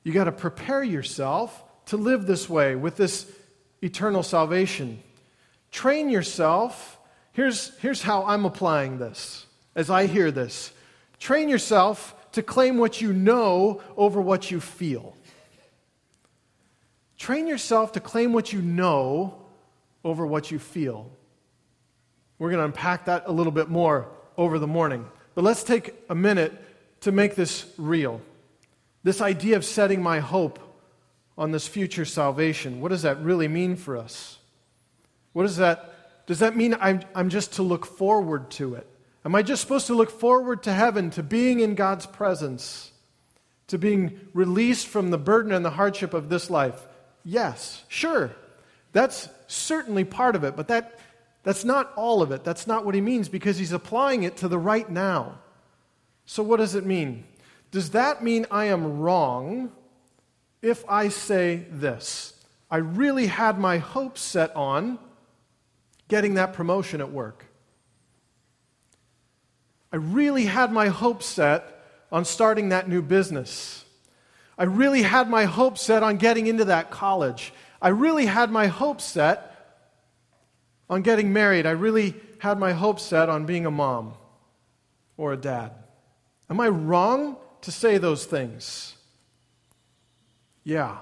You 0.04 0.14
got 0.14 0.26
to 0.26 0.32
prepare 0.32 0.84
yourself 0.84 1.64
to 1.88 1.98
live 1.98 2.26
this 2.26 2.50
way 2.50 2.76
with 2.76 2.96
this 2.96 3.30
eternal 3.82 4.24
salvation. 4.24 5.04
Train 5.72 6.10
yourself. 6.10 6.98
Here's, 7.34 7.78
here's 7.80 8.02
how 8.02 8.24
I'm 8.24 8.46
applying 8.46 9.00
this 9.00 9.46
as 9.76 9.90
I 9.90 10.06
hear 10.06 10.32
this. 10.32 10.72
Train 11.20 11.50
yourself 11.50 12.16
to 12.32 12.42
claim 12.42 12.78
what 12.78 13.02
you 13.02 13.12
know 13.12 13.82
over 13.98 14.22
what 14.22 14.50
you 14.50 14.62
feel. 14.62 15.17
Train 17.18 17.48
yourself 17.48 17.94
to 17.94 18.00
claim 18.00 18.34
what 18.34 18.54
you 18.54 18.62
know 18.62 19.42
over 20.04 20.26
what 20.26 20.52
you 20.52 20.60
feel. 20.60 21.12
We're 22.40 22.52
going 22.52 22.60
to 22.60 22.66
unpack 22.66 23.06
that 23.06 23.24
a 23.26 23.32
little 23.32 23.52
bit 23.52 23.70
more 23.70 24.08
over 24.38 24.60
the 24.60 24.68
morning. 24.68 25.06
But 25.34 25.44
let's 25.44 25.64
take 25.64 25.94
a 26.10 26.16
minute 26.16 26.54
to 27.02 27.12
make 27.12 27.36
this 27.36 27.66
real. 27.78 28.22
This 29.04 29.22
idea 29.22 29.58
of 29.58 29.66
setting 29.66 30.02
my 30.02 30.20
hope 30.20 30.60
on 31.38 31.52
this 31.52 31.68
future 31.68 32.06
salvation, 32.06 32.82
what 32.82 32.90
does 32.90 33.04
that 33.04 33.22
really 33.22 33.48
mean 33.48 33.76
for 33.76 33.98
us? 33.98 34.38
What 35.34 35.44
does 35.44 35.58
that, 35.58 36.26
does 36.26 36.40
that 36.40 36.56
mean 36.56 36.76
I'm, 36.80 37.02
I'm 37.14 37.30
just 37.30 37.54
to 37.54 37.64
look 37.64 37.86
forward 37.86 38.50
to 38.52 38.76
it? 38.76 38.88
Am 39.24 39.36
I 39.36 39.44
just 39.44 39.62
supposed 39.62 39.88
to 39.88 39.94
look 39.94 40.10
forward 40.10 40.64
to 40.64 40.74
heaven, 40.74 41.10
to 41.12 41.24
being 41.24 41.60
in 41.60 41.76
God's 41.76 42.06
presence, 42.06 42.92
to 43.68 43.78
being 43.78 44.20
released 44.34 44.88
from 44.88 45.10
the 45.12 45.18
burden 45.18 45.52
and 45.52 45.66
the 45.66 45.72
hardship 45.72 46.14
of 46.14 46.30
this 46.30 46.50
life? 46.50 46.87
Yes, 47.30 47.84
sure. 47.90 48.32
That's 48.94 49.28
certainly 49.48 50.06
part 50.06 50.38
of 50.38 50.46
it, 50.46 50.56
but 50.56 50.70
that, 50.70 50.98
that's 51.44 51.66
not 51.66 51.92
all 51.98 52.22
of 52.22 52.32
it. 52.32 52.46
That's 52.46 52.66
not 52.66 52.86
what 52.86 52.96
he 52.96 53.02
means 53.02 53.28
because 53.28 53.58
he's 53.58 53.74
applying 53.74 54.24
it 54.24 54.38
to 54.38 54.48
the 54.48 54.58
right 54.58 54.90
now. 54.90 55.40
So, 56.26 56.42
what 56.42 56.56
does 56.56 56.74
it 56.74 56.86
mean? 56.86 57.26
Does 57.70 57.90
that 57.90 58.24
mean 58.24 58.46
I 58.50 58.66
am 58.66 59.02
wrong 59.02 59.74
if 60.62 60.86
I 60.88 61.10
say 61.10 61.66
this? 61.70 62.34
I 62.72 62.78
really 62.78 63.28
had 63.28 63.60
my 63.60 63.80
hopes 63.80 64.22
set 64.22 64.56
on 64.56 64.98
getting 66.08 66.36
that 66.36 66.54
promotion 66.54 67.02
at 67.02 67.12
work. 67.12 67.46
I 69.92 69.98
really 69.98 70.46
had 70.46 70.72
my 70.72 70.88
hopes 70.88 71.26
set 71.26 71.84
on 72.10 72.24
starting 72.24 72.70
that 72.70 72.88
new 72.88 73.02
business. 73.02 73.84
I 74.58 74.64
really 74.64 75.04
had 75.04 75.30
my 75.30 75.46
hopes 75.46 75.82
set 75.82 76.04
on 76.04 76.18
getting 76.18 76.48
into 76.48 76.66
that 76.66 76.90
college. 76.90 77.54
I 77.82 77.90
really 77.90 78.26
had 78.26 78.50
my 78.50 78.68
hopes 78.68 79.04
set 79.04 79.54
on 80.90 81.02
getting 81.02 81.32
married. 81.32 81.66
I 81.66 81.72
really 81.72 82.16
had 82.40 82.58
my 82.58 82.74
hopes 82.74 83.04
set 83.04 83.30
on 83.30 83.46
being 83.46 83.66
a 83.66 83.72
mom 83.72 84.14
or 85.16 85.34
a 85.34 85.38
dad. 85.38 85.72
Am 86.50 86.60
I 86.60 86.70
wrong 86.70 87.38
to 87.62 87.72
say 87.72 87.98
those 87.98 88.26
things? 88.26 88.96
Yeah. 90.64 90.98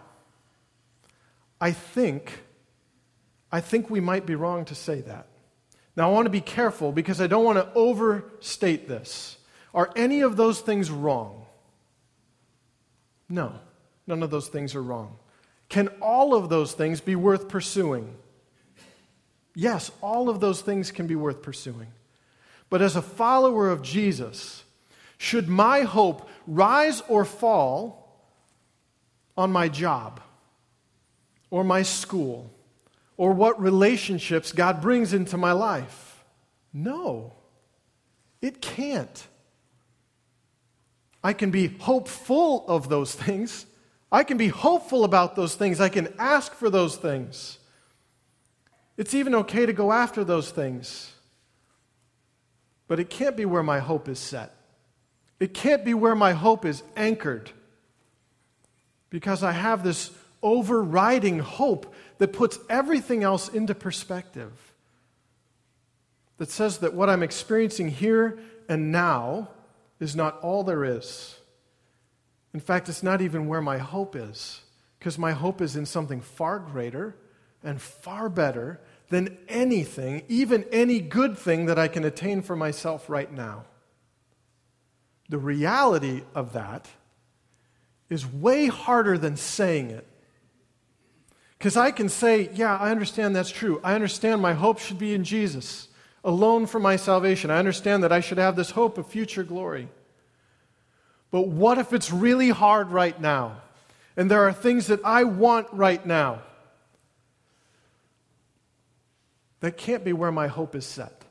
I 1.61 1.71
think 1.71 2.41
I 3.51 3.61
think 3.61 3.89
we 3.89 4.01
might 4.01 4.25
be 4.25 4.35
wrong 4.35 4.65
to 4.65 4.75
say 4.75 4.99
that. 5.01 5.27
Now 5.95 6.09
I 6.09 6.13
want 6.13 6.25
to 6.25 6.29
be 6.29 6.41
careful 6.41 6.91
because 6.91 7.21
I 7.21 7.27
don't 7.27 7.45
want 7.45 7.57
to 7.57 7.73
overstate 7.73 8.89
this. 8.89 9.37
Are 9.73 9.91
any 9.95 10.21
of 10.21 10.35
those 10.35 10.59
things 10.59 10.91
wrong? 10.91 11.44
No, 13.29 13.53
none 14.07 14.23
of 14.23 14.29
those 14.29 14.47
things 14.47 14.75
are 14.75 14.83
wrong. 14.83 15.17
Can 15.69 15.87
all 16.01 16.35
of 16.35 16.49
those 16.49 16.73
things 16.73 17.01
be 17.01 17.15
worth 17.15 17.47
pursuing? 17.47 18.15
Yes, 19.55 19.91
all 20.01 20.29
of 20.29 20.39
those 20.39 20.61
things 20.61 20.91
can 20.91 21.07
be 21.07 21.15
worth 21.15 21.41
pursuing. 21.41 21.87
But 22.69 22.81
as 22.81 22.95
a 22.95 23.01
follower 23.01 23.69
of 23.69 23.81
Jesus, 23.81 24.63
should 25.17 25.47
my 25.47 25.81
hope 25.81 26.29
rise 26.45 27.01
or 27.07 27.25
fall 27.25 28.05
on 29.37 29.51
my 29.51 29.67
job, 29.67 30.21
or 31.49 31.63
my 31.63 31.81
school 31.81 32.51
or 33.17 33.31
what 33.31 33.61
relationships 33.61 34.51
God 34.51 34.81
brings 34.81 35.13
into 35.13 35.37
my 35.37 35.51
life. 35.53 36.23
No, 36.73 37.33
it 38.41 38.61
can't. 38.61 39.27
I 41.25 41.33
can 41.33 41.49
be 41.49 41.69
hopeful 41.79 42.67
of 42.67 42.87
those 42.87 43.15
things. 43.15 43.65
I 44.11 44.23
can 44.23 44.37
be 44.37 44.49
hopeful 44.49 45.03
about 45.03 45.35
those 45.35 45.55
things. 45.55 45.81
I 45.81 45.89
can 45.89 46.13
ask 46.19 46.53
for 46.53 46.69
those 46.69 46.97
things. 46.97 47.57
It's 48.95 49.15
even 49.15 49.33
okay 49.33 49.65
to 49.65 49.73
go 49.73 49.91
after 49.91 50.23
those 50.23 50.51
things. 50.51 51.11
But 52.87 52.99
it 52.99 53.09
can't 53.09 53.35
be 53.35 53.43
where 53.43 53.63
my 53.63 53.79
hope 53.79 54.07
is 54.07 54.19
set. 54.19 54.55
It 55.39 55.55
can't 55.55 55.83
be 55.83 55.95
where 55.95 56.13
my 56.13 56.33
hope 56.33 56.63
is 56.63 56.83
anchored. 56.95 57.49
Because 59.09 59.41
I 59.41 59.53
have 59.53 59.83
this 59.83 60.11
overriding 60.43 61.39
hope 61.39 61.91
that 62.19 62.33
puts 62.33 62.59
everything 62.69 63.23
else 63.23 63.49
into 63.49 63.73
perspective. 63.73 64.51
That 66.37 66.51
says 66.51 66.77
that 66.77 66.93
what 66.93 67.09
I'm 67.09 67.23
experiencing 67.23 67.89
here 67.89 68.37
and 68.69 68.91
now 68.91 69.49
is 69.99 70.15
not 70.15 70.39
all 70.41 70.63
there 70.63 70.83
is. 70.83 71.37
In 72.53 72.59
fact, 72.59 72.89
it's 72.89 73.03
not 73.03 73.21
even 73.21 73.47
where 73.47 73.61
my 73.61 73.77
hope 73.77 74.15
is, 74.15 74.61
because 74.99 75.17
my 75.17 75.33
hope 75.33 75.61
is 75.61 75.75
in 75.75 75.85
something 75.85 76.21
far 76.21 76.59
greater 76.59 77.15
and 77.63 77.81
far 77.81 78.29
better 78.29 78.79
than 79.09 79.37
anything, 79.47 80.23
even 80.27 80.65
any 80.71 80.99
good 80.99 81.37
thing 81.37 81.65
that 81.65 81.77
I 81.77 81.87
can 81.87 82.03
attain 82.03 82.41
for 82.41 82.55
myself 82.55 83.09
right 83.09 83.31
now. 83.31 83.65
The 85.29 85.37
reality 85.37 86.23
of 86.33 86.53
that 86.53 86.87
is 88.09 88.25
way 88.25 88.67
harder 88.67 89.17
than 89.17 89.35
saying 89.35 89.89
it. 89.89 90.07
Because 91.57 91.77
I 91.77 91.91
can 91.91 92.09
say, 92.09 92.49
yeah, 92.53 92.77
I 92.77 92.91
understand 92.91 93.35
that's 93.35 93.49
true. 93.51 93.81
I 93.83 93.95
understand 93.95 94.41
my 94.41 94.53
hope 94.53 94.79
should 94.79 94.99
be 94.99 95.13
in 95.13 95.23
Jesus, 95.23 95.87
alone 96.25 96.65
for 96.65 96.79
my 96.79 96.95
salvation. 96.95 97.51
I 97.51 97.59
understand 97.59 98.03
that 98.03 98.11
I 98.11 98.19
should 98.19 98.39
have 98.39 98.55
this 98.55 98.71
hope 98.71 98.97
of 98.97 99.07
future 99.07 99.43
glory. 99.43 99.87
But 101.31 101.47
what 101.47 101.77
if 101.77 101.93
it's 101.93 102.11
really 102.11 102.49
hard 102.49 102.89
right 102.89 103.19
now? 103.21 103.61
And 104.17 104.29
there 104.29 104.47
are 104.47 104.51
things 104.51 104.87
that 104.87 105.01
I 105.05 105.23
want 105.23 105.67
right 105.71 106.03
now. 106.03 106.41
That 109.59 109.77
can't 109.77 110.03
be 110.03 110.13
where 110.13 110.31
my 110.31 110.47
hope 110.47 110.75
is 110.75 110.85
set. 110.85 111.23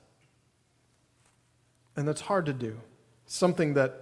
And 1.97 2.07
that's 2.07 2.21
hard 2.21 2.47
to 2.47 2.53
do. 2.53 2.79
Something 3.27 3.75
that 3.75 3.95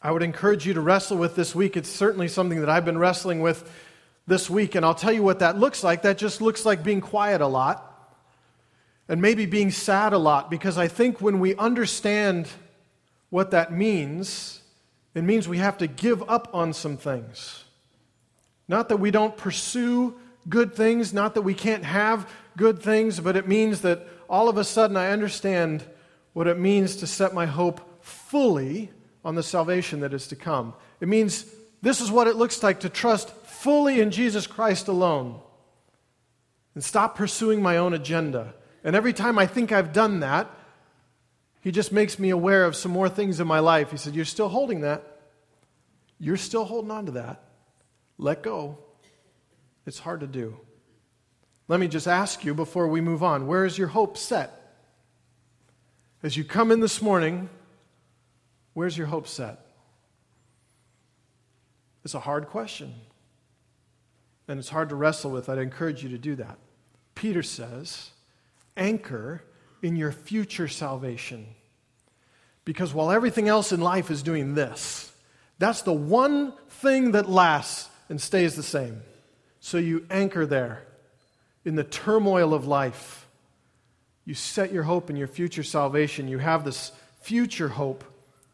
I 0.00 0.12
would 0.12 0.22
encourage 0.22 0.66
you 0.66 0.74
to 0.74 0.80
wrestle 0.80 1.18
with 1.18 1.34
this 1.34 1.54
week. 1.54 1.76
It's 1.76 1.88
certainly 1.88 2.28
something 2.28 2.60
that 2.60 2.70
I've 2.70 2.84
been 2.84 2.98
wrestling 2.98 3.40
with 3.40 3.70
this 4.26 4.48
week, 4.48 4.74
and 4.74 4.84
I'll 4.84 4.94
tell 4.94 5.12
you 5.12 5.22
what 5.22 5.40
that 5.40 5.58
looks 5.58 5.84
like. 5.84 6.02
That 6.02 6.16
just 6.16 6.40
looks 6.40 6.64
like 6.64 6.82
being 6.82 7.00
quiet 7.00 7.40
a 7.40 7.46
lot 7.46 7.93
and 9.08 9.20
maybe 9.20 9.46
being 9.46 9.70
sad 9.70 10.12
a 10.12 10.18
lot 10.18 10.50
because 10.50 10.78
I 10.78 10.88
think 10.88 11.20
when 11.20 11.38
we 11.40 11.54
understand 11.56 12.48
what 13.30 13.50
that 13.50 13.72
means, 13.72 14.60
it 15.14 15.22
means 15.22 15.46
we 15.46 15.58
have 15.58 15.78
to 15.78 15.86
give 15.86 16.28
up 16.28 16.48
on 16.54 16.72
some 16.72 16.96
things. 16.96 17.64
Not 18.66 18.88
that 18.88 18.96
we 18.96 19.10
don't 19.10 19.36
pursue 19.36 20.14
good 20.48 20.74
things, 20.74 21.12
not 21.12 21.34
that 21.34 21.42
we 21.42 21.54
can't 21.54 21.84
have 21.84 22.28
good 22.56 22.80
things, 22.80 23.20
but 23.20 23.36
it 23.36 23.48
means 23.48 23.82
that 23.82 24.06
all 24.28 24.48
of 24.48 24.56
a 24.56 24.64
sudden 24.64 24.96
I 24.96 25.10
understand 25.10 25.84
what 26.32 26.46
it 26.46 26.58
means 26.58 26.96
to 26.96 27.06
set 27.06 27.34
my 27.34 27.46
hope 27.46 28.04
fully 28.04 28.90
on 29.24 29.34
the 29.34 29.42
salvation 29.42 30.00
that 30.00 30.12
is 30.12 30.26
to 30.28 30.36
come. 30.36 30.74
It 31.00 31.08
means 31.08 31.46
this 31.82 32.00
is 32.00 32.10
what 32.10 32.26
it 32.26 32.36
looks 32.36 32.62
like 32.62 32.80
to 32.80 32.88
trust 32.88 33.30
fully 33.30 34.00
in 34.00 34.10
Jesus 34.10 34.46
Christ 34.46 34.88
alone 34.88 35.40
and 36.74 36.82
stop 36.82 37.16
pursuing 37.16 37.62
my 37.62 37.76
own 37.76 37.94
agenda. 37.94 38.54
And 38.84 38.94
every 38.94 39.14
time 39.14 39.38
I 39.38 39.46
think 39.46 39.72
I've 39.72 39.92
done 39.92 40.20
that, 40.20 40.50
he 41.62 41.72
just 41.72 41.90
makes 41.90 42.18
me 42.18 42.28
aware 42.28 42.66
of 42.66 42.76
some 42.76 42.92
more 42.92 43.08
things 43.08 43.40
in 43.40 43.46
my 43.46 43.60
life. 43.60 43.90
He 43.90 43.96
said, 43.96 44.14
You're 44.14 44.26
still 44.26 44.50
holding 44.50 44.82
that. 44.82 45.02
You're 46.20 46.36
still 46.36 46.64
holding 46.64 46.90
on 46.90 47.06
to 47.06 47.12
that. 47.12 47.42
Let 48.18 48.42
go. 48.42 48.78
It's 49.86 49.98
hard 49.98 50.20
to 50.20 50.26
do. 50.26 50.58
Let 51.66 51.80
me 51.80 51.88
just 51.88 52.06
ask 52.06 52.44
you 52.44 52.54
before 52.54 52.86
we 52.86 53.00
move 53.00 53.22
on 53.22 53.46
where 53.46 53.64
is 53.64 53.78
your 53.78 53.88
hope 53.88 54.18
set? 54.18 54.60
As 56.22 56.36
you 56.36 56.44
come 56.44 56.70
in 56.70 56.80
this 56.80 57.02
morning, 57.02 57.48
where's 58.74 58.96
your 58.96 59.06
hope 59.06 59.26
set? 59.26 59.60
It's 62.04 62.14
a 62.14 62.20
hard 62.20 62.48
question. 62.48 62.94
And 64.46 64.58
it's 64.58 64.68
hard 64.68 64.90
to 64.90 64.94
wrestle 64.94 65.30
with. 65.30 65.48
I'd 65.48 65.58
encourage 65.58 66.02
you 66.02 66.10
to 66.10 66.18
do 66.18 66.34
that. 66.36 66.58
Peter 67.14 67.42
says, 67.42 68.10
anchor 68.76 69.42
in 69.82 69.96
your 69.96 70.12
future 70.12 70.68
salvation. 70.68 71.46
Because 72.64 72.94
while 72.94 73.10
everything 73.10 73.48
else 73.48 73.72
in 73.72 73.80
life 73.80 74.10
is 74.10 74.22
doing 74.22 74.54
this, 74.54 75.12
that's 75.58 75.82
the 75.82 75.92
one 75.92 76.54
thing 76.68 77.12
that 77.12 77.28
lasts 77.28 77.88
and 78.08 78.20
stays 78.20 78.56
the 78.56 78.62
same. 78.62 79.02
So 79.60 79.78
you 79.78 80.06
anchor 80.10 80.46
there 80.46 80.82
in 81.64 81.74
the 81.74 81.84
turmoil 81.84 82.54
of 82.54 82.66
life. 82.66 83.26
You 84.24 84.34
set 84.34 84.72
your 84.72 84.84
hope 84.84 85.10
in 85.10 85.16
your 85.16 85.28
future 85.28 85.62
salvation. 85.62 86.28
You 86.28 86.38
have 86.38 86.64
this 86.64 86.92
future 87.22 87.68
hope. 87.68 88.04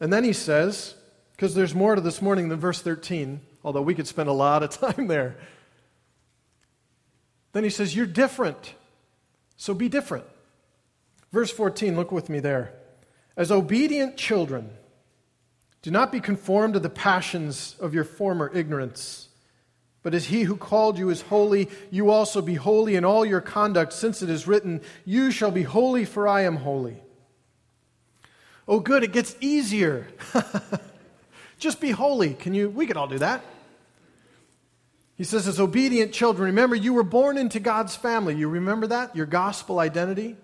And 0.00 0.12
then 0.12 0.24
he 0.24 0.32
says, 0.32 0.94
because 1.32 1.54
there's 1.54 1.74
more 1.74 1.94
to 1.94 2.00
this 2.00 2.20
morning 2.20 2.48
than 2.48 2.60
verse 2.60 2.82
13, 2.82 3.40
although 3.64 3.82
we 3.82 3.94
could 3.94 4.06
spend 4.06 4.28
a 4.28 4.32
lot 4.32 4.62
of 4.62 4.70
time 4.94 5.06
there. 5.06 5.36
Then 7.52 7.64
he 7.64 7.70
says, 7.70 7.96
You're 7.96 8.06
different, 8.06 8.74
so 9.60 9.74
be 9.74 9.90
different. 9.90 10.24
Verse 11.32 11.50
14, 11.50 11.94
look 11.94 12.10
with 12.10 12.30
me 12.30 12.40
there. 12.40 12.72
As 13.36 13.52
obedient 13.52 14.16
children, 14.16 14.70
do 15.82 15.90
not 15.90 16.10
be 16.10 16.18
conformed 16.18 16.72
to 16.72 16.80
the 16.80 16.88
passions 16.88 17.76
of 17.78 17.92
your 17.92 18.04
former 18.04 18.50
ignorance. 18.54 19.28
But 20.02 20.14
as 20.14 20.24
he 20.24 20.44
who 20.44 20.56
called 20.56 20.98
you 20.98 21.10
is 21.10 21.20
holy, 21.20 21.68
you 21.90 22.08
also 22.08 22.40
be 22.40 22.54
holy 22.54 22.96
in 22.96 23.04
all 23.04 23.22
your 23.22 23.42
conduct, 23.42 23.92
since 23.92 24.22
it 24.22 24.30
is 24.30 24.46
written, 24.46 24.80
You 25.04 25.30
shall 25.30 25.50
be 25.50 25.64
holy, 25.64 26.06
for 26.06 26.26
I 26.26 26.44
am 26.44 26.56
holy. 26.56 26.96
Oh, 28.66 28.80
good, 28.80 29.04
it 29.04 29.12
gets 29.12 29.36
easier. 29.42 30.06
Just 31.58 31.82
be 31.82 31.90
holy. 31.90 32.32
Can 32.32 32.54
you? 32.54 32.70
We 32.70 32.86
could 32.86 32.96
all 32.96 33.08
do 33.08 33.18
that. 33.18 33.44
He 35.20 35.24
says, 35.24 35.46
as 35.46 35.60
obedient 35.60 36.14
children, 36.14 36.46
remember 36.46 36.74
you 36.74 36.94
were 36.94 37.02
born 37.02 37.36
into 37.36 37.60
God's 37.60 37.94
family. 37.94 38.34
You 38.36 38.48
remember 38.48 38.86
that? 38.86 39.14
Your 39.14 39.26
gospel 39.26 39.78
identity? 39.78 40.34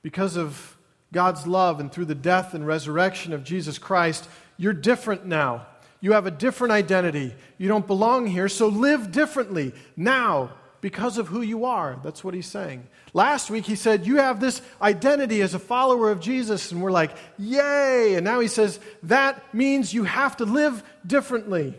Because 0.00 0.38
of 0.38 0.78
God's 1.12 1.46
love 1.46 1.78
and 1.78 1.92
through 1.92 2.06
the 2.06 2.14
death 2.14 2.54
and 2.54 2.66
resurrection 2.66 3.34
of 3.34 3.44
Jesus 3.44 3.76
Christ, 3.76 4.26
you're 4.56 4.72
different 4.72 5.26
now. 5.26 5.66
You 6.00 6.12
have 6.12 6.24
a 6.24 6.30
different 6.30 6.72
identity. 6.72 7.34
You 7.58 7.68
don't 7.68 7.86
belong 7.86 8.26
here, 8.26 8.48
so 8.48 8.68
live 8.68 9.12
differently 9.12 9.74
now 9.98 10.52
because 10.80 11.18
of 11.18 11.28
who 11.28 11.42
you 11.42 11.66
are. 11.66 12.00
That's 12.02 12.24
what 12.24 12.32
he's 12.32 12.46
saying. 12.46 12.86
Last 13.12 13.50
week 13.50 13.66
he 13.66 13.76
said, 13.76 14.06
You 14.06 14.16
have 14.16 14.40
this 14.40 14.62
identity 14.80 15.42
as 15.42 15.52
a 15.52 15.58
follower 15.58 16.10
of 16.10 16.20
Jesus, 16.20 16.72
and 16.72 16.80
we're 16.80 16.90
like, 16.90 17.14
Yay! 17.36 18.14
And 18.14 18.24
now 18.24 18.40
he 18.40 18.48
says, 18.48 18.80
That 19.02 19.54
means 19.54 19.92
you 19.92 20.04
have 20.04 20.38
to 20.38 20.46
live 20.46 20.82
differently. 21.06 21.74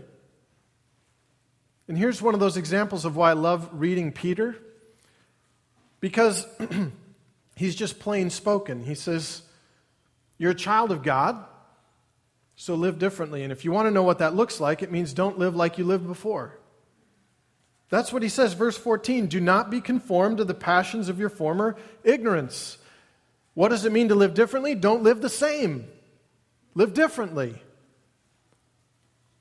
And 1.89 1.97
here's 1.97 2.21
one 2.21 2.36
of 2.36 2.39
those 2.39 2.56
examples 2.56 3.04
of 3.04 3.15
why 3.15 3.32
I 3.32 3.34
love 3.34 3.67
reading 3.73 4.12
Peter. 4.12 4.56
Because 5.99 6.45
he's 7.56 7.75
just 7.75 7.99
plain 7.99 8.30
spoken. 8.30 8.84
He 8.84 8.93
says, 8.93 9.41
You're 10.38 10.52
a 10.52 10.56
child 10.56 10.91
of 10.91 11.02
God, 11.02 11.43
so 12.56 12.75
live 12.75 12.99
differently. 12.99 13.41
And 13.41 13.52
if 13.52 13.65
you 13.65 13.71
want 13.71 13.88
to 13.88 13.91
know 13.91 14.04
what 14.04 14.19
that 14.19 14.36
looks 14.36 14.62
like, 14.62 14.84
it 14.84 14.91
means 14.91 15.13
don't 15.13 15.39
live 15.39 15.56
like 15.56 15.80
you 15.80 15.84
lived 15.84 16.06
before. 16.06 16.60
That's 17.89 18.13
what 18.13 18.21
he 18.21 18.30
says, 18.30 18.54
verse 18.54 18.78
14 18.78 19.25
Do 19.25 19.41
not 19.41 19.71
be 19.71 19.82
conformed 19.82 20.38
to 20.38 20.45
the 20.45 20.54
passions 20.54 21.10
of 21.10 21.19
your 21.19 21.30
former 21.30 21.75
ignorance. 22.04 22.78
What 23.56 23.69
does 23.69 23.84
it 23.84 23.91
mean 23.91 24.10
to 24.10 24.15
live 24.15 24.36
differently? 24.36 24.75
Don't 24.75 25.02
live 25.02 25.21
the 25.21 25.30
same, 25.30 25.88
live 26.75 26.93
differently. 26.93 27.63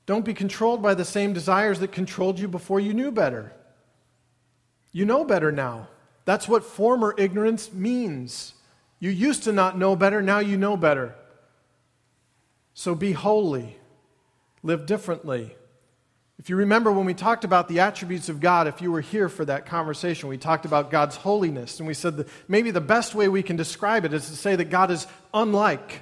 Don't 0.09 0.25
be 0.25 0.33
controlled 0.33 0.81
by 0.81 0.95
the 0.95 1.05
same 1.05 1.33
desires 1.33 1.81
that 1.81 1.91
controlled 1.91 2.39
you 2.39 2.47
before 2.47 2.79
you 2.79 2.95
knew 2.95 3.11
better. 3.11 3.53
You 4.91 5.05
know 5.05 5.23
better 5.23 5.51
now. 5.51 5.87
That's 6.25 6.47
what 6.47 6.63
former 6.63 7.13
ignorance 7.15 7.71
means. 7.71 8.55
You 8.99 9.11
used 9.11 9.43
to 9.43 9.51
not 9.51 9.77
know 9.77 9.95
better, 9.95 10.19
now 10.19 10.39
you 10.39 10.57
know 10.57 10.75
better. 10.75 11.13
So 12.73 12.95
be 12.95 13.11
holy, 13.11 13.77
live 14.63 14.87
differently. 14.87 15.55
If 16.39 16.49
you 16.49 16.55
remember 16.55 16.91
when 16.91 17.05
we 17.05 17.13
talked 17.13 17.43
about 17.43 17.67
the 17.67 17.81
attributes 17.81 18.29
of 18.29 18.39
God, 18.39 18.65
if 18.65 18.81
you 18.81 18.91
were 18.91 19.01
here 19.01 19.29
for 19.29 19.45
that 19.45 19.67
conversation, 19.67 20.27
we 20.27 20.39
talked 20.39 20.65
about 20.65 20.89
God's 20.89 21.17
holiness, 21.17 21.77
and 21.77 21.85
we 21.87 21.93
said 21.93 22.17
that 22.17 22.27
maybe 22.47 22.71
the 22.71 22.81
best 22.81 23.13
way 23.13 23.27
we 23.27 23.43
can 23.43 23.57
describe 23.57 24.05
it 24.05 24.13
is 24.13 24.27
to 24.27 24.35
say 24.35 24.55
that 24.55 24.71
God 24.71 24.89
is 24.89 25.05
unlike. 25.35 26.01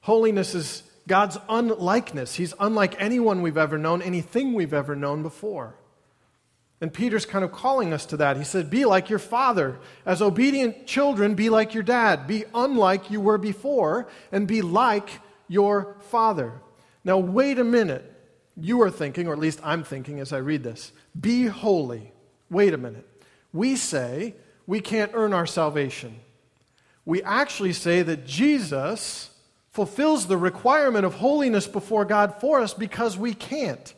Holiness 0.00 0.56
is 0.56 0.82
God's 1.10 1.38
unlikeness. 1.48 2.36
He's 2.36 2.54
unlike 2.60 2.94
anyone 3.02 3.42
we've 3.42 3.58
ever 3.58 3.76
known, 3.76 4.00
anything 4.00 4.52
we've 4.52 4.72
ever 4.72 4.94
known 4.94 5.24
before. 5.24 5.74
And 6.80 6.94
Peter's 6.94 7.26
kind 7.26 7.44
of 7.44 7.50
calling 7.50 7.92
us 7.92 8.06
to 8.06 8.18
that. 8.18 8.36
He 8.36 8.44
said, 8.44 8.70
Be 8.70 8.84
like 8.84 9.10
your 9.10 9.18
father. 9.18 9.80
As 10.06 10.22
obedient 10.22 10.86
children, 10.86 11.34
be 11.34 11.50
like 11.50 11.74
your 11.74 11.82
dad. 11.82 12.28
Be 12.28 12.44
unlike 12.54 13.10
you 13.10 13.20
were 13.20 13.38
before, 13.38 14.06
and 14.30 14.46
be 14.46 14.62
like 14.62 15.10
your 15.48 15.96
father. 16.10 16.52
Now, 17.02 17.18
wait 17.18 17.58
a 17.58 17.64
minute. 17.64 18.06
You 18.56 18.80
are 18.82 18.90
thinking, 18.90 19.26
or 19.26 19.32
at 19.32 19.40
least 19.40 19.58
I'm 19.64 19.82
thinking 19.82 20.20
as 20.20 20.32
I 20.32 20.38
read 20.38 20.62
this, 20.62 20.92
be 21.20 21.46
holy. 21.46 22.12
Wait 22.50 22.72
a 22.72 22.78
minute. 22.78 23.06
We 23.52 23.74
say 23.74 24.36
we 24.64 24.80
can't 24.80 25.10
earn 25.14 25.34
our 25.34 25.46
salvation. 25.46 26.20
We 27.04 27.20
actually 27.24 27.72
say 27.72 28.02
that 28.02 28.28
Jesus 28.28 29.29
fulfills 29.70 30.26
the 30.26 30.36
requirement 30.36 31.04
of 31.04 31.14
holiness 31.14 31.66
before 31.66 32.04
God 32.04 32.40
for 32.40 32.60
us 32.60 32.74
because 32.74 33.16
we 33.16 33.34
can't. 33.34 33.94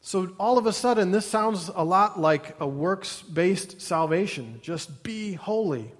So 0.00 0.32
all 0.38 0.56
of 0.56 0.66
a 0.66 0.72
sudden, 0.72 1.10
this 1.10 1.26
sounds 1.26 1.70
a 1.74 1.84
lot 1.84 2.18
like 2.18 2.56
a 2.58 2.66
works 2.66 3.22
based 3.22 3.82
salvation. 3.82 4.60
Just 4.62 5.02
be 5.02 5.34
holy. 5.34 5.92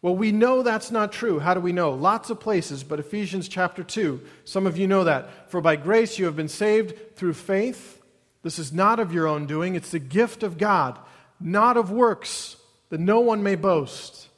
Well, 0.00 0.16
we 0.16 0.32
know 0.32 0.62
that's 0.62 0.90
not 0.90 1.12
true. 1.12 1.38
How 1.38 1.54
do 1.54 1.60
we 1.60 1.72
know? 1.72 1.92
Lots 1.92 2.30
of 2.30 2.40
places, 2.40 2.82
but 2.82 2.98
Ephesians 2.98 3.46
chapter 3.48 3.84
2, 3.84 4.20
some 4.44 4.66
of 4.66 4.76
you 4.76 4.88
know 4.88 5.04
that. 5.04 5.50
For 5.50 5.60
by 5.60 5.76
grace 5.76 6.18
you 6.18 6.24
have 6.24 6.34
been 6.34 6.48
saved 6.48 7.14
through 7.14 7.34
faith. 7.34 8.02
This 8.42 8.58
is 8.58 8.72
not 8.72 8.98
of 8.98 9.12
your 9.12 9.28
own 9.28 9.46
doing, 9.46 9.76
it's 9.76 9.92
the 9.92 10.00
gift 10.00 10.42
of 10.42 10.58
God, 10.58 10.98
not 11.38 11.76
of 11.76 11.92
works, 11.92 12.56
that 12.88 12.98
no 12.98 13.20
one 13.20 13.44
may 13.44 13.54
boast. 13.54 14.28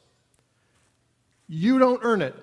You 1.47 1.79
don't 1.79 2.01
earn 2.03 2.21
it. 2.21 2.35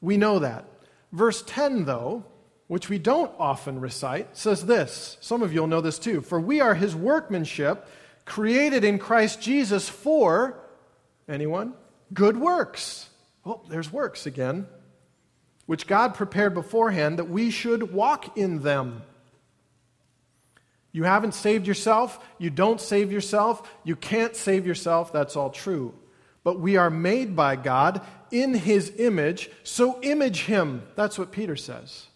We 0.00 0.16
know 0.16 0.38
that. 0.40 0.64
Verse 1.12 1.42
10, 1.46 1.84
though, 1.84 2.24
which 2.66 2.88
we 2.88 2.98
don't 2.98 3.32
often 3.38 3.80
recite, 3.80 4.36
says 4.36 4.66
this. 4.66 5.16
Some 5.20 5.42
of 5.42 5.52
you 5.52 5.60
will 5.60 5.68
know 5.68 5.80
this 5.80 5.98
too. 5.98 6.20
For 6.20 6.40
we 6.40 6.60
are 6.60 6.74
his 6.74 6.94
workmanship, 6.94 7.86
created 8.24 8.84
in 8.84 8.98
Christ 8.98 9.40
Jesus 9.40 9.88
for, 9.88 10.58
anyone? 11.28 11.72
Good 12.12 12.36
works. 12.36 13.08
Oh, 13.44 13.62
there's 13.68 13.92
works 13.92 14.26
again. 14.26 14.66
Which 15.66 15.86
God 15.86 16.14
prepared 16.14 16.54
beforehand 16.54 17.18
that 17.18 17.28
we 17.28 17.50
should 17.50 17.92
walk 17.92 18.36
in 18.36 18.62
them. 18.62 19.02
You 20.92 21.04
haven't 21.04 21.34
saved 21.34 21.66
yourself. 21.66 22.18
You 22.38 22.50
don't 22.50 22.80
save 22.80 23.12
yourself. 23.12 23.70
You 23.84 23.96
can't 23.96 24.34
save 24.34 24.66
yourself. 24.66 25.12
That's 25.12 25.36
all 25.36 25.50
true. 25.50 25.94
But 26.44 26.60
we 26.60 26.76
are 26.76 26.90
made 26.90 27.36
by 27.36 27.56
God 27.56 28.00
in 28.30 28.54
his 28.54 28.92
image, 28.98 29.50
so 29.62 30.00
image 30.02 30.44
him. 30.44 30.82
That's 30.94 31.18
what 31.18 31.32
Peter 31.32 31.56
says. 31.56 32.06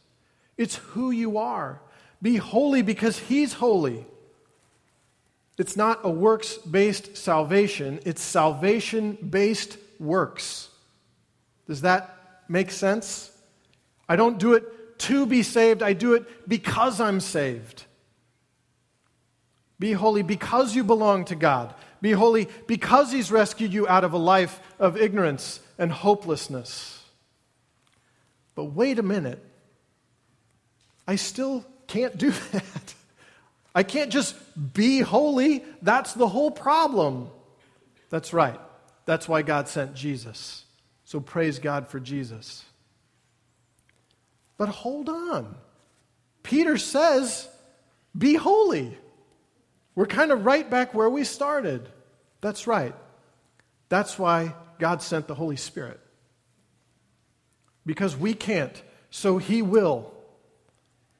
It's 0.56 0.76
who 0.76 1.11
you 1.11 1.38
are. 1.38 1.80
Be 2.22 2.37
holy 2.37 2.82
because 2.82 3.18
He's 3.18 3.54
holy. 3.54 4.06
It's 5.58 5.76
not 5.76 6.00
a 6.02 6.11
works 6.11 6.56
based 6.56 7.16
salvation, 7.16 8.00
it's 8.06 8.22
salvation 8.22 9.14
based 9.14 9.76
works. 9.98 10.68
Does 11.66 11.82
that 11.82 12.16
make 12.48 12.70
sense? 12.70 13.30
I 14.08 14.16
don't 14.16 14.38
do 14.38 14.54
it 14.54 14.98
to 15.00 15.26
be 15.26 15.42
saved, 15.42 15.82
I 15.82 15.92
do 15.92 16.14
it 16.14 16.48
because 16.48 17.00
I'm 17.00 17.20
saved. 17.20 17.85
Be 19.78 19.92
holy 19.92 20.22
because 20.22 20.76
you 20.76 20.85
belong 20.85 21.24
to 21.26 21.35
God. 21.35 21.74
Be 22.02 22.12
holy 22.12 22.48
because 22.66 23.10
He's 23.10 23.32
rescued 23.32 23.72
you 23.72 23.88
out 23.88 24.04
of 24.04 24.12
a 24.12 24.18
life 24.18 24.60
of 24.78 24.98
ignorance 24.98 25.60
and 25.78 25.90
hopelessness. 25.90 27.02
But 28.54 28.64
wait 28.64 28.98
a 28.98 29.02
minute. 29.02 29.42
I 31.08 31.16
still 31.16 31.64
can't 31.86 32.18
do 32.18 32.30
that. 32.52 32.94
I 33.74 33.84
can't 33.84 34.12
just 34.12 34.34
be 34.74 35.00
holy. 35.00 35.64
That's 35.80 36.12
the 36.12 36.28
whole 36.28 36.50
problem. 36.50 37.30
That's 38.10 38.34
right. 38.34 38.60
That's 39.06 39.26
why 39.28 39.42
God 39.42 39.68
sent 39.68 39.94
Jesus. 39.94 40.64
So 41.04 41.20
praise 41.20 41.58
God 41.58 41.88
for 41.88 41.98
Jesus. 41.98 42.64
But 44.58 44.68
hold 44.68 45.08
on. 45.08 45.54
Peter 46.42 46.76
says, 46.76 47.48
be 48.16 48.34
holy. 48.34 48.96
We're 49.94 50.06
kind 50.06 50.32
of 50.32 50.44
right 50.44 50.68
back 50.68 50.94
where 50.94 51.10
we 51.10 51.24
started. 51.24 51.88
That's 52.42 52.66
right. 52.66 52.94
That's 53.88 54.18
why 54.18 54.55
God 54.78 55.00
sent 55.00 55.28
the 55.28 55.35
Holy 55.35 55.57
Spirit. 55.57 55.98
Because 57.87 58.16
we 58.16 58.35
can't, 58.35 58.83
so 59.11 59.38
He 59.38 59.62
will. 59.62 60.12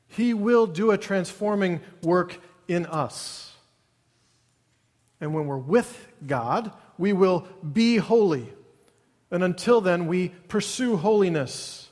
He 0.09 0.35
will 0.35 0.67
do 0.67 0.91
a 0.91 0.99
transforming 0.99 1.81
work 2.03 2.39
in 2.69 2.85
us. 2.87 3.53
And 5.21 5.33
when 5.33 5.47
we're 5.47 5.57
with 5.57 6.09
God, 6.27 6.73
we 6.99 7.13
will 7.13 7.47
be 7.73 7.97
holy. 7.97 8.53
And 9.31 9.43
until 9.43 9.81
then, 9.81 10.09
we 10.09 10.29
pursue 10.49 10.97
holiness 10.97 11.89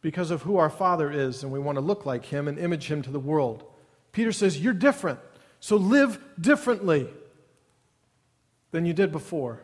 because 0.00 0.30
of 0.30 0.42
who 0.42 0.56
our 0.56 0.68
Father 0.68 1.10
is, 1.10 1.42
and 1.42 1.50
we 1.50 1.58
want 1.58 1.76
to 1.76 1.80
look 1.80 2.04
like 2.04 2.26
Him 2.26 2.48
and 2.48 2.58
image 2.58 2.90
Him 2.90 3.02
to 3.02 3.10
the 3.10 3.20
world. 3.20 3.64
Peter 4.12 4.32
says, 4.32 4.60
You're 4.60 4.74
different, 4.74 5.20
so 5.60 5.76
live 5.76 6.18
differently 6.40 7.08
than 8.74 8.84
you 8.84 8.92
did 8.92 9.12
before. 9.12 9.60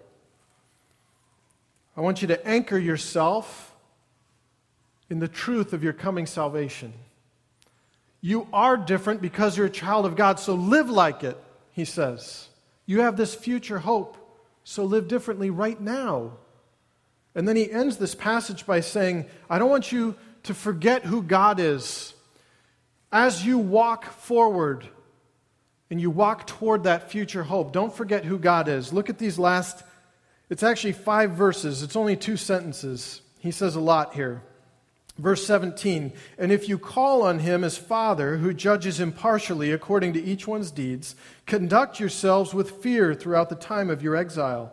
I 1.97 2.01
want 2.01 2.23
you 2.23 2.29
to 2.29 2.47
anchor 2.47 2.79
yourself 2.79 3.75
in 5.11 5.19
the 5.19 5.27
truth 5.27 5.73
of 5.73 5.83
your 5.83 5.93
coming 5.93 6.27
salvation. 6.27 6.93
You 8.21 8.47
are 8.53 8.77
different 8.77 9.21
because 9.21 9.57
you're 9.57 9.67
a 9.67 9.71
child 9.71 10.07
of 10.07 10.15
God, 10.15 10.39
so 10.39 10.55
live 10.55 10.89
like 10.89 11.25
it, 11.25 11.37
he 11.73 11.85
says. 11.85 12.51
You 12.87 13.01
have 13.01 13.17
this 13.17 13.35
future 13.35 13.81
hope, 13.81 14.17
so 14.63 14.85
live 14.85 15.09
differently 15.09 15.51
right 15.51 15.81
now. 15.81 16.35
And 17.35 17.49
then 17.49 17.57
he 17.57 17.69
ends 17.69 17.97
this 17.97 18.15
passage 18.15 18.65
by 18.65 18.79
saying, 18.79 19.27
I 19.51 19.59
don't 19.59 19.71
want 19.71 19.91
you 19.91 20.15
to 20.45 20.55
forget 20.55 21.05
who 21.05 21.21
God 21.21 21.59
is. 21.59 22.15
As 23.11 23.45
you 23.45 23.59
walk 23.59 24.05
forward 24.05 24.87
and 25.91 26.01
you 26.01 26.09
walk 26.11 26.47
toward 26.47 26.85
that 26.85 27.11
future 27.11 27.43
hope, 27.43 27.73
don't 27.73 27.95
forget 27.95 28.25
who 28.25 28.39
God 28.39 28.69
is. 28.69 28.93
Look 28.93 29.11
at 29.11 29.19
these 29.19 29.39
last, 29.39 29.83
it's 30.49 30.63
actually 30.63 30.93
five 30.93 31.33
verses, 31.33 31.83
it's 31.83 31.97
only 31.97 32.17
two 32.17 32.37
sentences. 32.37 33.21
He 33.41 33.51
says 33.51 33.75
a 33.75 33.81
lot 33.81 34.15
here. 34.15 34.43
Verse 35.19 35.47
17, 35.47 36.13
and 36.39 36.51
if 36.51 36.67
you 36.67 36.79
call 36.79 37.23
on 37.23 37.41
him 37.41 37.63
as 37.63 37.77
Father, 37.77 38.39
who 38.39 38.55
judges 38.55 39.01
impartially 39.01 39.71
according 39.71 40.15
to 40.15 40.23
each 40.23 40.47
one's 40.47 40.71
deeds, 40.71 41.15
conduct 41.45 42.01
yourselves 42.01 42.55
with 42.55 42.83
fear 42.83 43.15
throughout 43.15 43.51
the 43.51 43.55
time 43.55 43.91
of 43.91 44.03
your 44.03 44.17
exile, 44.17 44.73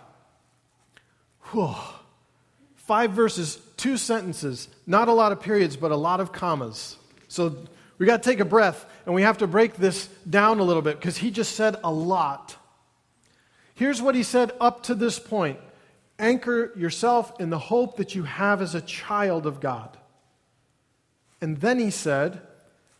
Whew. 1.51 1.75
Five 2.75 3.11
verses, 3.11 3.59
two 3.77 3.97
sentences, 3.97 4.67
not 4.85 5.07
a 5.07 5.13
lot 5.13 5.31
of 5.31 5.41
periods, 5.41 5.77
but 5.77 5.91
a 5.91 5.95
lot 5.95 6.19
of 6.19 6.31
commas. 6.31 6.97
So 7.27 7.55
we 7.97 8.05
got 8.05 8.23
to 8.23 8.29
take 8.29 8.39
a 8.39 8.45
breath 8.45 8.85
and 9.05 9.15
we 9.15 9.21
have 9.21 9.37
to 9.39 9.47
break 9.47 9.75
this 9.75 10.07
down 10.29 10.59
a 10.59 10.63
little 10.63 10.81
bit 10.81 10.97
because 10.99 11.17
he 11.17 11.31
just 11.31 11.55
said 11.55 11.75
a 11.83 11.91
lot. 11.91 12.55
Here's 13.75 14.01
what 14.01 14.15
he 14.15 14.23
said 14.23 14.51
up 14.59 14.83
to 14.83 14.95
this 14.95 15.19
point 15.19 15.59
anchor 16.19 16.71
yourself 16.75 17.33
in 17.39 17.49
the 17.49 17.57
hope 17.57 17.97
that 17.97 18.13
you 18.13 18.23
have 18.23 18.61
as 18.61 18.75
a 18.75 18.81
child 18.81 19.45
of 19.45 19.59
God. 19.59 19.97
And 21.41 21.57
then 21.59 21.79
he 21.79 21.89
said, 21.89 22.41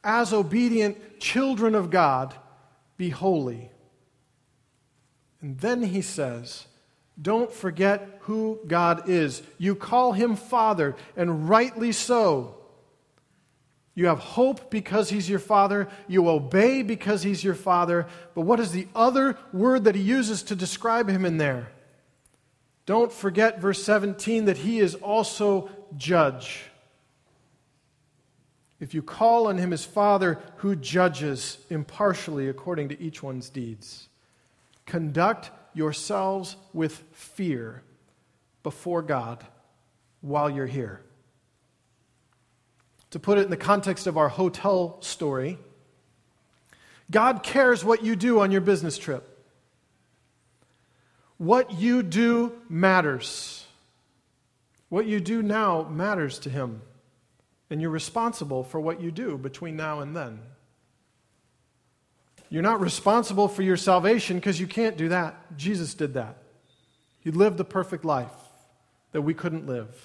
As 0.03 0.33
obedient 0.33 1.19
children 1.19 1.75
of 1.75 1.91
God, 1.91 2.33
be 2.97 3.09
holy. 3.09 3.69
And 5.41 5.59
then 5.59 5.83
he 5.83 6.01
says, 6.01 6.65
Don't 7.21 7.51
forget 7.51 8.19
who 8.21 8.59
God 8.65 9.07
is. 9.07 9.43
You 9.57 9.75
call 9.75 10.13
him 10.13 10.35
Father, 10.35 10.95
and 11.15 11.47
rightly 11.49 11.91
so. 11.91 12.55
You 13.93 14.07
have 14.07 14.19
hope 14.19 14.71
because 14.71 15.09
he's 15.09 15.29
your 15.29 15.39
father. 15.39 15.89
You 16.07 16.29
obey 16.29 16.81
because 16.81 17.23
he's 17.23 17.43
your 17.43 17.55
father. 17.55 18.07
But 18.33 18.41
what 18.41 18.59
is 18.59 18.71
the 18.71 18.87
other 18.95 19.37
word 19.51 19.83
that 19.83 19.95
he 19.95 20.01
uses 20.01 20.43
to 20.43 20.55
describe 20.55 21.09
him 21.09 21.25
in 21.25 21.37
there? 21.37 21.69
Don't 22.85 23.11
forget, 23.11 23.59
verse 23.59 23.83
17, 23.83 24.45
that 24.45 24.57
he 24.57 24.79
is 24.79 24.95
also 24.95 25.69
judge 25.97 26.71
if 28.81 28.95
you 28.95 29.03
call 29.03 29.47
on 29.47 29.59
him 29.59 29.71
as 29.71 29.85
Father 29.85 30.39
who 30.57 30.75
judges 30.75 31.59
impartially 31.69 32.49
according 32.49 32.89
to 32.89 32.99
each 32.99 33.23
one's 33.23 33.47
deeds. 33.47 34.09
Conduct 34.87 35.51
yourselves 35.73 36.55
with 36.73 37.03
fear 37.13 37.83
before 38.63 39.01
God 39.01 39.45
while 40.21 40.49
you're 40.49 40.67
here. 40.67 41.01
To 43.11 43.19
put 43.19 43.37
it 43.37 43.45
in 43.45 43.49
the 43.49 43.57
context 43.57 44.07
of 44.07 44.17
our 44.17 44.29
hotel 44.29 44.97
story, 45.01 45.57
God 47.09 47.43
cares 47.43 47.83
what 47.83 48.03
you 48.03 48.15
do 48.15 48.39
on 48.39 48.51
your 48.51 48.61
business 48.61 48.97
trip. 48.97 49.27
What 51.37 51.73
you 51.73 52.03
do 52.03 52.53
matters. 52.69 53.65
What 54.89 55.05
you 55.05 55.19
do 55.19 55.41
now 55.41 55.83
matters 55.83 56.39
to 56.39 56.49
Him. 56.49 56.81
And 57.69 57.81
you're 57.81 57.89
responsible 57.89 58.63
for 58.63 58.79
what 58.79 59.01
you 59.01 59.11
do 59.11 59.37
between 59.37 59.75
now 59.75 59.99
and 59.99 60.15
then. 60.15 60.39
You're 62.51 62.61
not 62.61 62.81
responsible 62.81 63.47
for 63.47 63.63
your 63.63 63.77
salvation 63.77 64.35
because 64.35 64.59
you 64.59 64.67
can't 64.67 64.97
do 64.97 65.07
that. 65.09 65.57
Jesus 65.57 65.93
did 65.93 66.15
that. 66.15 66.35
He 67.21 67.31
lived 67.31 67.55
the 67.55 67.63
perfect 67.63 68.03
life 68.03 68.33
that 69.13 69.21
we 69.21 69.33
couldn't 69.33 69.67
live. 69.67 69.95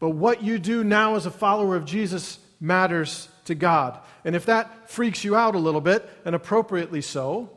But 0.00 0.10
what 0.10 0.42
you 0.42 0.58
do 0.58 0.82
now 0.82 1.16
as 1.16 1.26
a 1.26 1.30
follower 1.30 1.76
of 1.76 1.84
Jesus 1.84 2.38
matters 2.60 3.28
to 3.44 3.54
God. 3.54 3.98
And 4.24 4.34
if 4.34 4.46
that 4.46 4.88
freaks 4.88 5.22
you 5.22 5.36
out 5.36 5.54
a 5.54 5.58
little 5.58 5.82
bit, 5.82 6.08
and 6.24 6.34
appropriately 6.34 7.02
so, 7.02 7.50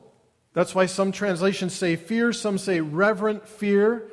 that's 0.52 0.76
why 0.76 0.86
some 0.86 1.13
translations 1.13 1.73
say 1.73 1.95
fear, 1.95 2.34
some 2.34 2.58
say 2.58 2.82
reverent 2.82 3.47
fear. 3.47 4.10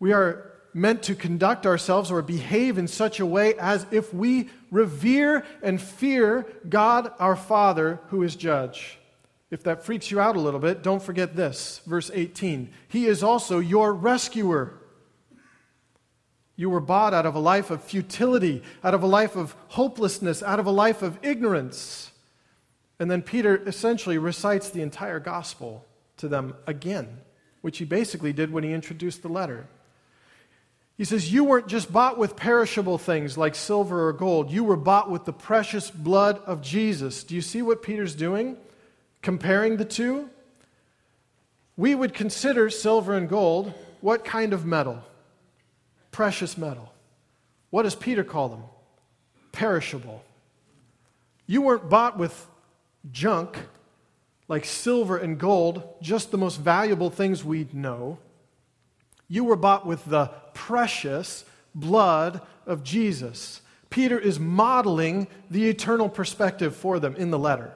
We 0.00 0.12
are 0.12 0.54
meant 0.80 1.02
to 1.04 1.14
conduct 1.14 1.66
ourselves 1.66 2.10
or 2.10 2.22
behave 2.22 2.78
in 2.78 2.88
such 2.88 3.20
a 3.20 3.26
way 3.26 3.54
as 3.54 3.86
if 3.90 4.12
we 4.12 4.48
revere 4.70 5.44
and 5.62 5.80
fear 5.80 6.46
God 6.68 7.12
our 7.18 7.36
Father 7.36 8.00
who 8.08 8.22
is 8.22 8.36
judge. 8.36 8.98
If 9.50 9.62
that 9.64 9.84
freaks 9.84 10.10
you 10.10 10.20
out 10.20 10.36
a 10.36 10.40
little 10.40 10.60
bit, 10.60 10.82
don't 10.82 11.02
forget 11.02 11.34
this. 11.34 11.80
Verse 11.86 12.10
18 12.12 12.70
He 12.88 13.06
is 13.06 13.22
also 13.22 13.58
your 13.58 13.92
rescuer. 13.92 14.74
You 16.54 16.70
were 16.70 16.80
bought 16.80 17.14
out 17.14 17.24
of 17.24 17.36
a 17.36 17.40
life 17.40 17.70
of 17.70 17.84
futility, 17.84 18.62
out 18.82 18.92
of 18.92 19.04
a 19.04 19.06
life 19.06 19.36
of 19.36 19.54
hopelessness, 19.68 20.42
out 20.42 20.58
of 20.58 20.66
a 20.66 20.72
life 20.72 21.02
of 21.02 21.18
ignorance. 21.22 22.10
And 22.98 23.08
then 23.08 23.22
Peter 23.22 23.62
essentially 23.64 24.18
recites 24.18 24.70
the 24.70 24.82
entire 24.82 25.20
gospel 25.20 25.86
to 26.16 26.26
them 26.26 26.56
again, 26.66 27.18
which 27.60 27.78
he 27.78 27.84
basically 27.84 28.32
did 28.32 28.52
when 28.52 28.64
he 28.64 28.72
introduced 28.72 29.22
the 29.22 29.28
letter. 29.28 29.68
He 30.98 31.04
says, 31.04 31.32
You 31.32 31.44
weren't 31.44 31.68
just 31.68 31.90
bought 31.90 32.18
with 32.18 32.36
perishable 32.36 32.98
things 32.98 33.38
like 33.38 33.54
silver 33.54 34.08
or 34.08 34.12
gold. 34.12 34.50
You 34.50 34.64
were 34.64 34.76
bought 34.76 35.10
with 35.10 35.24
the 35.24 35.32
precious 35.32 35.90
blood 35.90 36.42
of 36.44 36.60
Jesus. 36.60 37.24
Do 37.24 37.34
you 37.34 37.40
see 37.40 37.62
what 37.62 37.82
Peter's 37.82 38.14
doing? 38.14 38.56
Comparing 39.22 39.78
the 39.78 39.84
two? 39.84 40.28
We 41.76 41.94
would 41.94 42.12
consider 42.12 42.68
silver 42.68 43.14
and 43.14 43.28
gold 43.28 43.72
what 44.00 44.24
kind 44.24 44.52
of 44.52 44.64
metal? 44.64 45.02
Precious 46.10 46.56
metal. 46.56 46.92
What 47.70 47.82
does 47.82 47.94
Peter 47.94 48.24
call 48.24 48.48
them? 48.48 48.62
Perishable. 49.52 50.22
You 51.46 51.62
weren't 51.62 51.88
bought 51.88 52.18
with 52.18 52.46
junk 53.10 53.58
like 54.48 54.64
silver 54.64 55.16
and 55.16 55.38
gold, 55.38 55.82
just 56.00 56.30
the 56.30 56.38
most 56.38 56.56
valuable 56.56 57.10
things 57.10 57.44
we 57.44 57.68
know. 57.72 58.18
You 59.28 59.44
were 59.44 59.56
bought 59.56 59.86
with 59.86 60.04
the 60.06 60.30
precious 60.54 61.44
blood 61.74 62.40
of 62.66 62.82
Jesus. 62.82 63.60
Peter 63.90 64.18
is 64.18 64.40
modeling 64.40 65.28
the 65.50 65.68
eternal 65.68 66.08
perspective 66.08 66.74
for 66.74 66.98
them 66.98 67.14
in 67.16 67.30
the 67.30 67.38
letter. 67.38 67.74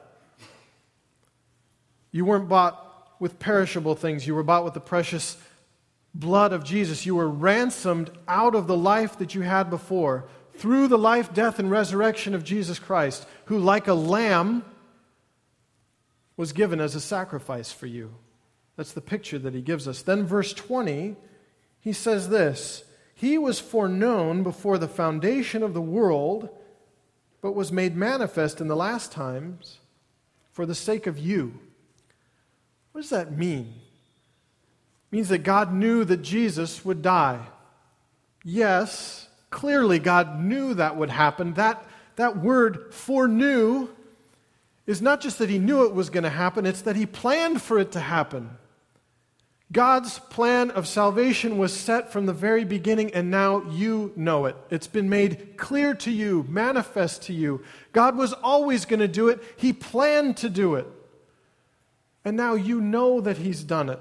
You 2.11 2.25
weren't 2.25 2.49
bought 2.49 2.79
with 3.21 3.38
perishable 3.38 3.95
things, 3.95 4.27
you 4.27 4.35
were 4.35 4.43
bought 4.43 4.65
with 4.65 4.75
the 4.75 4.81
precious 4.81 5.37
blood 6.15 6.53
of 6.53 6.65
Jesus. 6.65 7.07
You 7.07 7.15
were 7.15 7.29
ransomed 7.29 8.11
out 8.27 8.55
of 8.55 8.67
the 8.67 8.77
life 8.77 9.19
that 9.19 9.35
you 9.35 9.43
had 9.43 9.71
before 9.71 10.29
through 10.55 10.88
the 10.88 10.99
life, 10.99 11.33
death, 11.33 11.59
and 11.59 11.71
resurrection 11.71 12.35
of 12.35 12.45
Jesus 12.45 12.79
Christ, 12.79 13.27
who, 13.47 13.59
like 13.59 13.88
a 13.88 13.95
lamb, 13.95 14.65
was 16.37 16.53
given 16.53 16.81
as 16.81 16.95
a 16.95 17.01
sacrifice 17.01 17.73
for 17.73 17.87
you. 17.87 18.15
That's 18.77 18.93
the 18.93 19.01
picture 19.01 19.38
that 19.38 19.55
he 19.55 19.62
gives 19.62 19.88
us. 19.88 20.03
Then, 20.03 20.27
verse 20.27 20.53
20 20.53 21.17
he 21.83 21.92
says 21.92 22.31
this 22.31 22.85
He 23.14 23.37
was 23.37 23.61
foreknown 23.61 24.42
before 24.42 24.79
the 24.79 24.88
foundation 24.88 25.62
of 25.62 25.75
the 25.75 25.83
world, 25.83 26.49
but 27.42 27.55
was 27.55 27.71
made 27.71 27.95
manifest 27.95 28.61
in 28.61 28.68
the 28.68 28.77
last 28.77 29.12
times 29.12 29.81
for 30.53 30.64
the 30.64 30.75
sake 30.75 31.07
of 31.07 31.18
you. 31.18 31.59
What 32.92 33.03
does 33.03 33.11
that 33.11 33.37
mean? 33.37 33.75
It 35.11 35.16
means 35.16 35.29
that 35.29 35.38
God 35.38 35.75
knew 35.75 36.05
that 36.05 36.23
Jesus 36.23 36.85
would 36.85 37.03
die. 37.03 37.40
Yes, 38.45 39.29
clearly 39.51 39.99
God 39.99 40.40
knew 40.40 40.75
that 40.75 40.97
would 40.97 41.11
happen. 41.11 41.55
That, 41.55 41.85
that 42.16 42.37
word 42.37 42.95
foreknew 42.95 43.88
is 44.87 45.03
not 45.03 45.21
just 45.21 45.38
that 45.38 45.51
he 45.51 45.59
knew 45.59 45.85
it 45.85 45.95
was 45.95 46.11
going 46.11 46.25
to 46.25 46.31
happen, 46.31 46.64
it's 46.64 46.83
that 46.83 46.97
he 46.97 47.07
planned 47.07 47.61
for 47.61 47.79
it 47.79 47.92
to 47.92 48.01
happen. 48.01 48.51
God's 49.73 50.19
plan 50.19 50.71
of 50.71 50.87
salvation 50.87 51.57
was 51.57 51.75
set 51.75 52.13
from 52.13 52.27
the 52.27 52.35
very 52.35 52.65
beginning, 52.65 53.15
and 53.15 53.31
now 53.31 53.63
you 53.71 54.13
know 54.17 54.45
it. 54.45 54.57
It's 54.69 54.87
been 54.87 55.09
made 55.09 55.57
clear 55.57 55.95
to 55.95 56.11
you, 56.11 56.45
manifest 56.49 57.23
to 57.25 57.33
you. 57.33 57.65
God 57.93 58.17
was 58.17 58.35
always 58.35 58.85
going 58.85 59.01
to 59.01 59.09
do 59.09 59.29
it, 59.29 59.43
He 59.57 59.73
planned 59.73 60.37
to 60.39 60.51
do 60.51 60.75
it. 60.75 60.87
And 62.25 62.37
now 62.37 62.55
you 62.55 62.81
know 62.81 63.21
that 63.23 63.39
He's 63.39 63.65
done 63.65 63.89
it. 63.89 64.01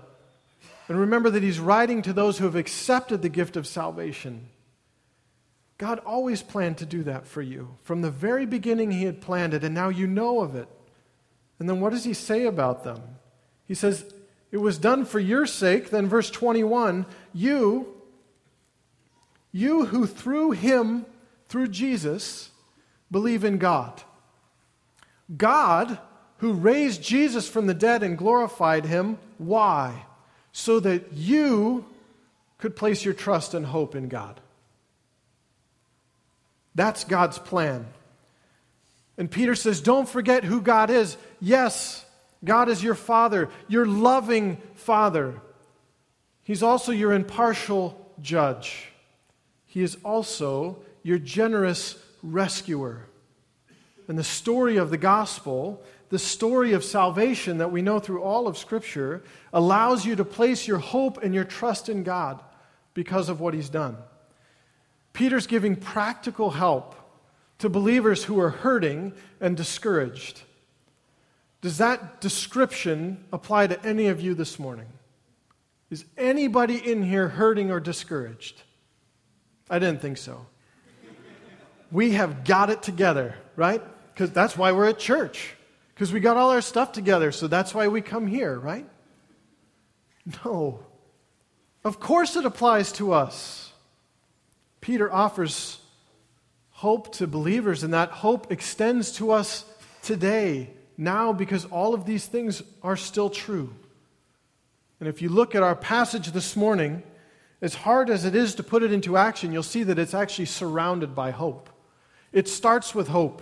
And 0.89 0.99
remember 0.99 1.29
that 1.29 1.43
He's 1.43 1.59
writing 1.59 2.01
to 2.01 2.11
those 2.11 2.37
who 2.37 2.45
have 2.45 2.57
accepted 2.57 3.21
the 3.21 3.29
gift 3.29 3.55
of 3.55 3.65
salvation. 3.65 4.49
God 5.77 5.99
always 5.99 6.41
planned 6.41 6.79
to 6.79 6.85
do 6.85 7.03
that 7.03 7.25
for 7.25 7.41
you. 7.41 7.77
From 7.83 8.01
the 8.01 8.11
very 8.11 8.45
beginning, 8.45 8.91
He 8.91 9.05
had 9.05 9.21
planned 9.21 9.53
it, 9.53 9.63
and 9.63 9.73
now 9.73 9.87
you 9.87 10.05
know 10.05 10.41
of 10.41 10.53
it. 10.53 10.67
And 11.59 11.69
then 11.69 11.79
what 11.79 11.91
does 11.91 12.03
He 12.03 12.13
say 12.13 12.45
about 12.45 12.83
them? 12.83 13.01
He 13.67 13.73
says, 13.73 14.13
it 14.51 14.57
was 14.57 14.77
done 14.77 15.05
for 15.05 15.19
your 15.19 15.45
sake. 15.45 15.89
Then, 15.89 16.07
verse 16.07 16.29
21 16.29 17.05
you, 17.33 17.87
you 19.51 19.85
who 19.85 20.05
through 20.05 20.51
him, 20.51 21.05
through 21.47 21.67
Jesus, 21.67 22.51
believe 23.09 23.43
in 23.43 23.57
God. 23.57 24.01
God, 25.35 25.97
who 26.37 26.53
raised 26.53 27.01
Jesus 27.01 27.47
from 27.47 27.67
the 27.67 27.73
dead 27.73 28.03
and 28.03 28.17
glorified 28.17 28.85
him, 28.85 29.17
why? 29.37 30.05
So 30.51 30.79
that 30.81 31.13
you 31.13 31.85
could 32.57 32.75
place 32.75 33.05
your 33.05 33.13
trust 33.13 33.53
and 33.53 33.65
hope 33.65 33.95
in 33.95 34.07
God. 34.07 34.39
That's 36.75 37.03
God's 37.03 37.37
plan. 37.37 37.85
And 39.17 39.29
Peter 39.29 39.55
says, 39.55 39.81
Don't 39.81 40.07
forget 40.07 40.43
who 40.43 40.61
God 40.61 40.89
is. 40.89 41.17
Yes, 41.39 42.05
God 42.43 42.69
is 42.69 42.83
your 42.83 42.95
Father, 42.95 43.49
your 43.67 43.85
loving 43.85 44.57
Father. 44.75 45.39
He's 46.43 46.63
also 46.63 46.91
your 46.91 47.13
impartial 47.13 48.13
judge. 48.19 48.87
He 49.67 49.81
is 49.81 49.97
also 50.03 50.79
your 51.03 51.19
generous 51.19 51.97
rescuer. 52.23 53.07
And 54.07 54.17
the 54.17 54.23
story 54.23 54.77
of 54.77 54.89
the 54.89 54.97
gospel, 54.97 55.81
the 56.09 56.19
story 56.19 56.73
of 56.73 56.83
salvation 56.83 57.59
that 57.59 57.71
we 57.71 57.81
know 57.81 57.99
through 57.99 58.21
all 58.21 58.47
of 58.47 58.57
Scripture, 58.57 59.23
allows 59.53 60.05
you 60.05 60.15
to 60.15 60.25
place 60.25 60.67
your 60.67 60.79
hope 60.79 61.21
and 61.23 61.33
your 61.33 61.45
trust 61.45 61.89
in 61.89 62.03
God 62.03 62.41
because 62.93 63.29
of 63.29 63.39
what 63.39 63.53
He's 63.53 63.69
done. 63.69 63.97
Peter's 65.13 65.47
giving 65.47 65.75
practical 65.75 66.51
help 66.51 66.95
to 67.59 67.69
believers 67.69 68.23
who 68.23 68.39
are 68.39 68.49
hurting 68.49 69.13
and 69.39 69.55
discouraged. 69.55 70.41
Does 71.61 71.77
that 71.77 72.21
description 72.21 73.23
apply 73.31 73.67
to 73.67 73.85
any 73.85 74.07
of 74.07 74.19
you 74.19 74.33
this 74.33 74.57
morning? 74.57 74.87
Is 75.91 76.05
anybody 76.17 76.77
in 76.77 77.03
here 77.03 77.27
hurting 77.27 77.69
or 77.69 77.79
discouraged? 77.79 78.63
I 79.69 79.77
didn't 79.77 80.01
think 80.01 80.17
so. 80.17 80.47
We 81.91 82.11
have 82.13 82.45
got 82.45 82.69
it 82.69 82.81
together, 82.81 83.35
right? 83.55 83.81
Because 84.13 84.31
that's 84.31 84.57
why 84.57 84.71
we're 84.71 84.89
at 84.89 84.97
church. 84.97 85.55
Because 85.93 86.11
we 86.11 86.19
got 86.19 86.37
all 86.37 86.49
our 86.49 86.61
stuff 86.61 86.93
together, 86.93 87.31
so 87.31 87.47
that's 87.47 87.75
why 87.75 87.87
we 87.89 88.01
come 88.01 88.25
here, 88.25 88.57
right? 88.57 88.87
No. 90.43 90.83
Of 91.83 91.99
course 91.99 92.35
it 92.35 92.45
applies 92.45 92.91
to 92.93 93.11
us. 93.11 93.71
Peter 94.79 95.11
offers 95.11 95.79
hope 96.71 97.13
to 97.15 97.27
believers, 97.27 97.83
and 97.83 97.93
that 97.93 98.09
hope 98.09 98.51
extends 98.51 99.11
to 99.13 99.31
us 99.31 99.65
today 100.01 100.71
now 101.01 101.33
because 101.33 101.65
all 101.65 101.93
of 101.93 102.05
these 102.05 102.27
things 102.27 102.61
are 102.83 102.95
still 102.95 103.29
true. 103.29 103.73
And 104.99 105.09
if 105.09 105.21
you 105.21 105.29
look 105.29 105.55
at 105.55 105.63
our 105.63 105.75
passage 105.75 106.27
this 106.31 106.55
morning, 106.55 107.01
as 107.59 107.73
hard 107.73 108.09
as 108.09 108.23
it 108.23 108.35
is 108.35 108.55
to 108.55 108.63
put 108.63 108.83
it 108.83 108.93
into 108.93 109.17
action, 109.17 109.51
you'll 109.51 109.63
see 109.63 109.83
that 109.83 109.97
it's 109.97 110.13
actually 110.13 110.45
surrounded 110.45 111.15
by 111.15 111.31
hope. 111.31 111.69
It 112.31 112.47
starts 112.47 112.93
with 112.93 113.07
hope, 113.07 113.41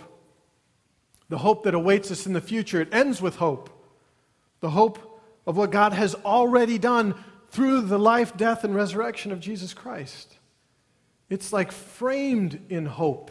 the 1.28 1.38
hope 1.38 1.64
that 1.64 1.74
awaits 1.74 2.10
us 2.10 2.26
in 2.26 2.32
the 2.32 2.40
future. 2.40 2.80
It 2.80 2.92
ends 2.92 3.20
with 3.20 3.36
hope, 3.36 3.68
the 4.60 4.70
hope 4.70 5.20
of 5.46 5.56
what 5.56 5.70
God 5.70 5.92
has 5.92 6.14
already 6.14 6.78
done 6.78 7.14
through 7.50 7.82
the 7.82 7.98
life, 7.98 8.36
death, 8.36 8.64
and 8.64 8.74
resurrection 8.74 9.32
of 9.32 9.40
Jesus 9.40 9.74
Christ. 9.74 10.38
It's 11.28 11.52
like 11.52 11.72
framed 11.72 12.60
in 12.70 12.86
hope. 12.86 13.30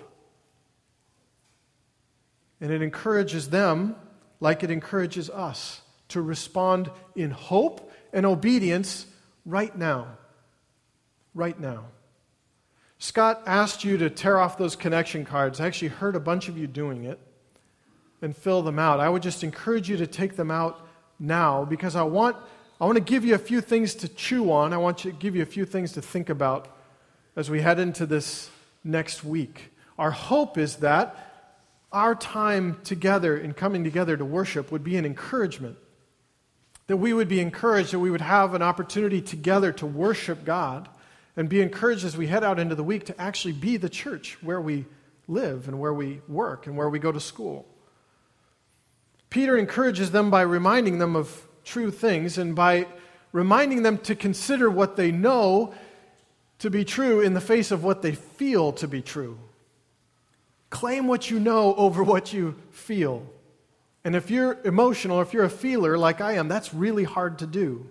And 2.62 2.72
it 2.72 2.82
encourages 2.82 3.50
them, 3.50 3.96
like 4.40 4.64
it 4.64 4.72
encourages 4.72 5.30
us, 5.30 5.82
to 6.10 6.22
respond 6.22 6.90
in 7.16 7.32
hope 7.32 7.92
and 8.14 8.26
obedience 8.26 9.06
right 9.46 9.76
now. 9.78 10.08
Right 11.34 11.60
now. 11.60 11.86
Scott 12.98 13.44
asked 13.46 13.84
you 13.84 13.98
to 13.98 14.10
tear 14.10 14.38
off 14.38 14.58
those 14.58 14.76
connection 14.76 15.24
cards. 15.24 15.62
I 15.62 15.68
actually 15.68 15.90
heard 15.90 16.16
a 16.16 16.20
bunch 16.20 16.50
of 16.50 16.58
you 16.58 16.68
doing 16.68 17.06
it 17.06 17.20
and 18.22 18.36
fill 18.36 18.62
them 18.62 18.78
out. 18.78 19.00
I 19.00 19.08
would 19.08 19.24
just 19.24 19.44
encourage 19.44 19.90
you 19.90 19.98
to 19.98 20.08
take 20.08 20.36
them 20.36 20.52
out 20.52 20.86
now 21.18 21.64
because 21.64 21.96
I 21.96 22.04
want, 22.04 22.36
I 22.82 22.86
want 22.86 22.98
to 22.98 23.04
give 23.04 23.24
you 23.24 23.36
a 23.36 23.40
few 23.40 23.62
things 23.62 23.96
to 23.96 24.10
chew 24.10 24.52
on. 24.52 24.74
I 24.74 24.78
want 24.78 24.98
to 25.00 25.12
give 25.12 25.36
you 25.36 25.42
a 25.42 25.46
few 25.46 25.66
things 25.66 25.94
to 25.94 26.02
think 26.02 26.30
about 26.30 26.68
as 27.36 27.50
we 27.50 27.62
head 27.62 27.80
into 27.80 28.06
this 28.06 28.50
next 28.84 29.24
week. 29.24 29.72
Our 29.98 30.12
hope 30.12 30.58
is 30.58 30.78
that 30.78 31.29
our 31.92 32.16
time 32.16 32.80
together 32.84 33.38
in 33.38 33.54
coming 33.54 33.84
together 33.84 34.16
to 34.16 34.26
worship 34.26 34.72
would 34.72 34.84
be 34.84 34.98
an 34.98 35.06
encouragement. 35.06 35.78
That 36.88 36.98
we 36.98 37.14
would 37.14 37.28
be 37.28 37.40
encouraged, 37.40 37.92
that 37.92 38.00
we 38.00 38.12
would 38.12 38.22
have 38.22 38.54
an 38.54 38.62
opportunity 38.62 39.22
together 39.22 39.72
to 39.74 39.86
worship 39.86 40.46
God 40.46 40.90
and 41.36 41.48
be 41.48 41.62
encouraged 41.62 42.04
as 42.04 42.18
we 42.18 42.28
head 42.28 42.44
out 42.44 42.60
into 42.60 42.76
the 42.76 42.84
week 42.84 43.06
to 43.06 43.22
actually 43.22 43.54
be 43.54 43.78
the 43.78 43.90
church 43.90 44.38
where 44.42 44.60
we 44.60 44.86
live 45.28 45.68
and 45.68 45.80
where 45.80 45.94
we 45.94 46.22
work 46.28 46.68
and 46.68 46.76
where 46.76 46.90
we 46.90 47.00
go 47.00 47.12
to 47.12 47.20
school. 47.20 47.66
Peter 49.30 49.58
encourages 49.58 50.12
them 50.12 50.32
by 50.32 50.42
reminding 50.42 50.98
them 50.98 51.16
of 51.16 51.48
true 51.64 51.92
things 51.92 52.38
and 52.38 52.56
by 52.56 52.88
reminding 53.32 53.84
them 53.84 53.98
to 54.00 54.16
consider 54.16 54.70
what 54.70 54.96
they 54.96 55.12
know 55.12 55.74
to 56.58 56.70
be 56.70 56.84
true 56.84 57.22
in 57.22 57.34
the 57.34 57.42
face 57.42 57.72
of 57.72 57.84
what 57.84 58.02
they 58.02 58.14
feel 58.14 58.72
to 58.74 58.88
be 58.88 59.02
true. 59.02 59.38
Claim 60.70 61.08
what 61.08 61.30
you 61.32 61.40
know 61.40 61.74
over 61.76 62.04
what 62.04 62.32
you 62.34 62.56
feel. 62.72 63.26
And 64.04 64.16
if 64.16 64.30
you're 64.30 64.58
emotional, 64.64 65.22
if 65.22 65.34
you're 65.34 65.44
a 65.44 65.50
feeler 65.50 65.98
like 65.98 66.22
I 66.22 66.34
am, 66.34 66.48
that's 66.48 66.74
really 66.74 67.04
hard 67.04 67.40
to 67.40 67.48
do 67.48 67.90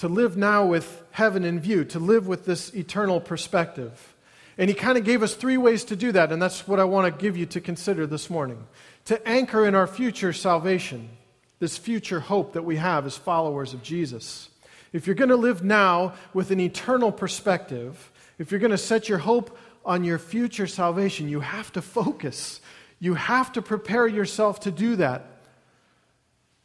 to 0.00 0.08
live 0.08 0.34
now 0.34 0.64
with 0.64 1.02
heaven 1.10 1.44
in 1.44 1.60
view, 1.60 1.84
to 1.84 1.98
live 1.98 2.26
with 2.26 2.46
this 2.46 2.74
eternal 2.74 3.20
perspective. 3.20 4.14
And 4.56 4.70
he 4.70 4.74
kind 4.74 4.96
of 4.96 5.04
gave 5.04 5.22
us 5.22 5.34
three 5.34 5.58
ways 5.58 5.84
to 5.84 5.96
do 5.96 6.10
that, 6.12 6.32
and 6.32 6.40
that's 6.40 6.66
what 6.66 6.80
I 6.80 6.84
want 6.84 7.14
to 7.14 7.22
give 7.22 7.36
you 7.36 7.44
to 7.44 7.60
consider 7.60 8.06
this 8.06 8.30
morning. 8.30 8.66
To 9.06 9.28
anchor 9.28 9.66
in 9.66 9.74
our 9.74 9.86
future 9.86 10.32
salvation, 10.32 11.10
this 11.58 11.76
future 11.76 12.18
hope 12.18 12.54
that 12.54 12.64
we 12.64 12.76
have 12.76 13.04
as 13.04 13.18
followers 13.18 13.74
of 13.74 13.82
Jesus. 13.82 14.48
If 14.94 15.06
you're 15.06 15.16
going 15.16 15.28
to 15.28 15.36
live 15.36 15.62
now 15.62 16.14
with 16.32 16.50
an 16.50 16.60
eternal 16.60 17.12
perspective, 17.12 18.10
if 18.38 18.50
you're 18.50 18.60
going 18.60 18.70
to 18.70 18.78
set 18.78 19.06
your 19.06 19.18
hope 19.18 19.58
on 19.84 20.04
your 20.04 20.18
future 20.18 20.66
salvation, 20.66 21.28
you 21.28 21.40
have 21.40 21.72
to 21.72 21.82
focus. 21.82 22.60
You 22.98 23.14
have 23.14 23.52
to 23.52 23.62
prepare 23.62 24.06
yourself 24.06 24.60
to 24.60 24.70
do 24.70 24.96
that. 24.96 25.26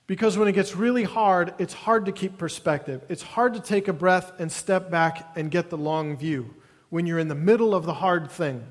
Because 0.08 0.38
when 0.38 0.48
it 0.48 0.52
gets 0.52 0.76
really 0.76 1.04
hard, 1.04 1.54
it's 1.58 1.74
hard 1.74 2.06
to 2.06 2.12
keep 2.12 2.38
perspective. 2.38 3.02
It's 3.10 3.24
hard 3.24 3.56
to 3.56 3.60
take 3.60 3.88
a 3.88 3.94
breath 3.94 4.34
and 4.40 4.52
step 4.52 4.92
back 4.92 5.32
and 5.36 5.50
get 5.50 5.70
the 5.70 5.78
long 5.78 6.16
view 6.18 6.54
when 6.90 7.08
you're 7.08 7.20
in 7.20 7.28
the 7.28 7.36
middle 7.36 7.74
of 7.74 7.86
the 7.86 7.96
hard 7.96 8.30
thing. 8.30 8.64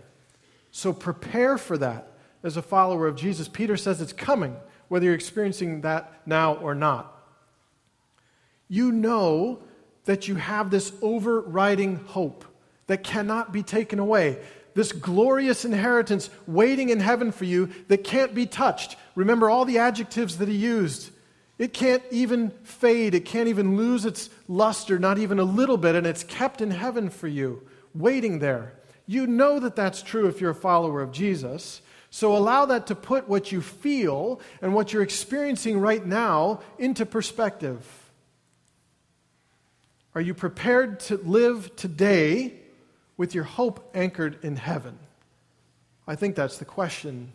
So 0.71 0.93
prepare 0.93 1.59
for 1.59 1.77
that 1.79 2.13
as 2.45 2.57
a 2.57 2.63
follower 2.63 3.09
of 3.09 3.17
Jesus. 3.17 3.49
Peter 3.49 3.77
says 3.77 4.01
it's 4.01 4.13
coming, 4.13 4.57
whether 4.89 5.07
you're 5.07 5.15
experiencing 5.15 5.81
that 5.81 6.23
now 6.25 6.55
or 6.55 6.75
not. 6.75 7.11
You 8.69 8.93
know 8.93 9.61
that 10.05 10.29
you 10.29 10.37
have 10.37 10.71
this 10.71 10.93
overriding 11.03 11.97
hope 11.97 12.45
that 12.87 13.05
cannot 13.05 13.53
be 13.53 13.63
taken 13.63 13.99
away. 13.99 14.39
This 14.75 14.93
glorious 14.93 15.65
inheritance 15.65 16.31
waiting 16.47 16.89
in 16.89 17.01
heaven 17.01 17.33
for 17.33 17.45
you 17.45 17.71
that 17.89 18.05
can't 18.05 18.35
be 18.35 18.47
touched. 18.47 18.97
Remember 19.15 19.49
all 19.49 19.65
the 19.65 19.79
adjectives 19.79 20.39
that 20.39 20.49
he 20.49 20.57
used 20.57 21.11
it 21.59 21.73
can't 21.73 22.03
even 22.11 22.51
fade. 22.65 23.15
It 23.15 23.25
can't 23.25 23.49
even 23.49 23.77
lose 23.77 24.05
its 24.05 24.29
luster, 24.49 24.99
not 24.99 25.19
even 25.19 25.39
a 25.39 25.45
little 25.45 25.77
bit, 25.77 25.95
and 25.95 26.07
it's 26.07 26.25
kept 26.25 26.61
in 26.61 26.71
heaven 26.71 27.11
for 27.11 27.29
you, 27.29 27.63
waiting 27.95 28.41
there. 28.41 28.73
You 29.07 29.27
know 29.27 29.61
that 29.61 29.77
that's 29.77 30.03
true 30.03 30.27
if 30.27 30.41
you're 30.41 30.51
a 30.51 30.55
follower 30.55 31.01
of 31.01 31.13
Jesus. 31.13 31.81
So 32.11 32.37
allow 32.37 32.67
that 32.67 32.89
to 32.89 32.95
put 32.95 33.29
what 33.29 33.53
you 33.53 33.61
feel 33.61 34.41
and 34.63 34.75
what 34.75 34.93
you're 34.93 35.03
experiencing 35.03 35.79
right 35.79 36.05
now 36.05 36.61
into 36.79 37.07
perspective. 37.07 37.87
Are 40.15 40.21
you 40.21 40.35
prepared 40.35 41.01
to 41.01 41.17
live 41.19 41.75
today 41.77 42.55
with 43.17 43.35
your 43.35 43.45
hope 43.45 43.91
anchored 43.95 44.39
in 44.43 44.57
heaven? 44.57 44.99
I 46.07 46.17
think 46.17 46.35
that's 46.37 46.59
the 46.59 46.65
question. 46.65 47.33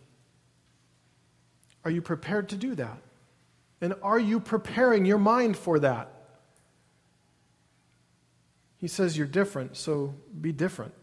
Are 1.84 1.92
you 1.92 2.02
prepared 2.02 2.50
to 2.50 2.56
do 2.56 2.76
that? 2.76 2.98
And 3.82 3.94
are 4.04 4.20
you 4.20 4.40
preparing 4.40 5.06
your 5.06 5.18
mind 5.18 5.58
for 5.58 5.80
that? 5.80 6.12
He 8.78 8.88
says 8.88 9.18
you're 9.18 9.28
different, 9.28 9.76
so 9.78 10.14
be 10.40 10.52
different. 10.52 10.94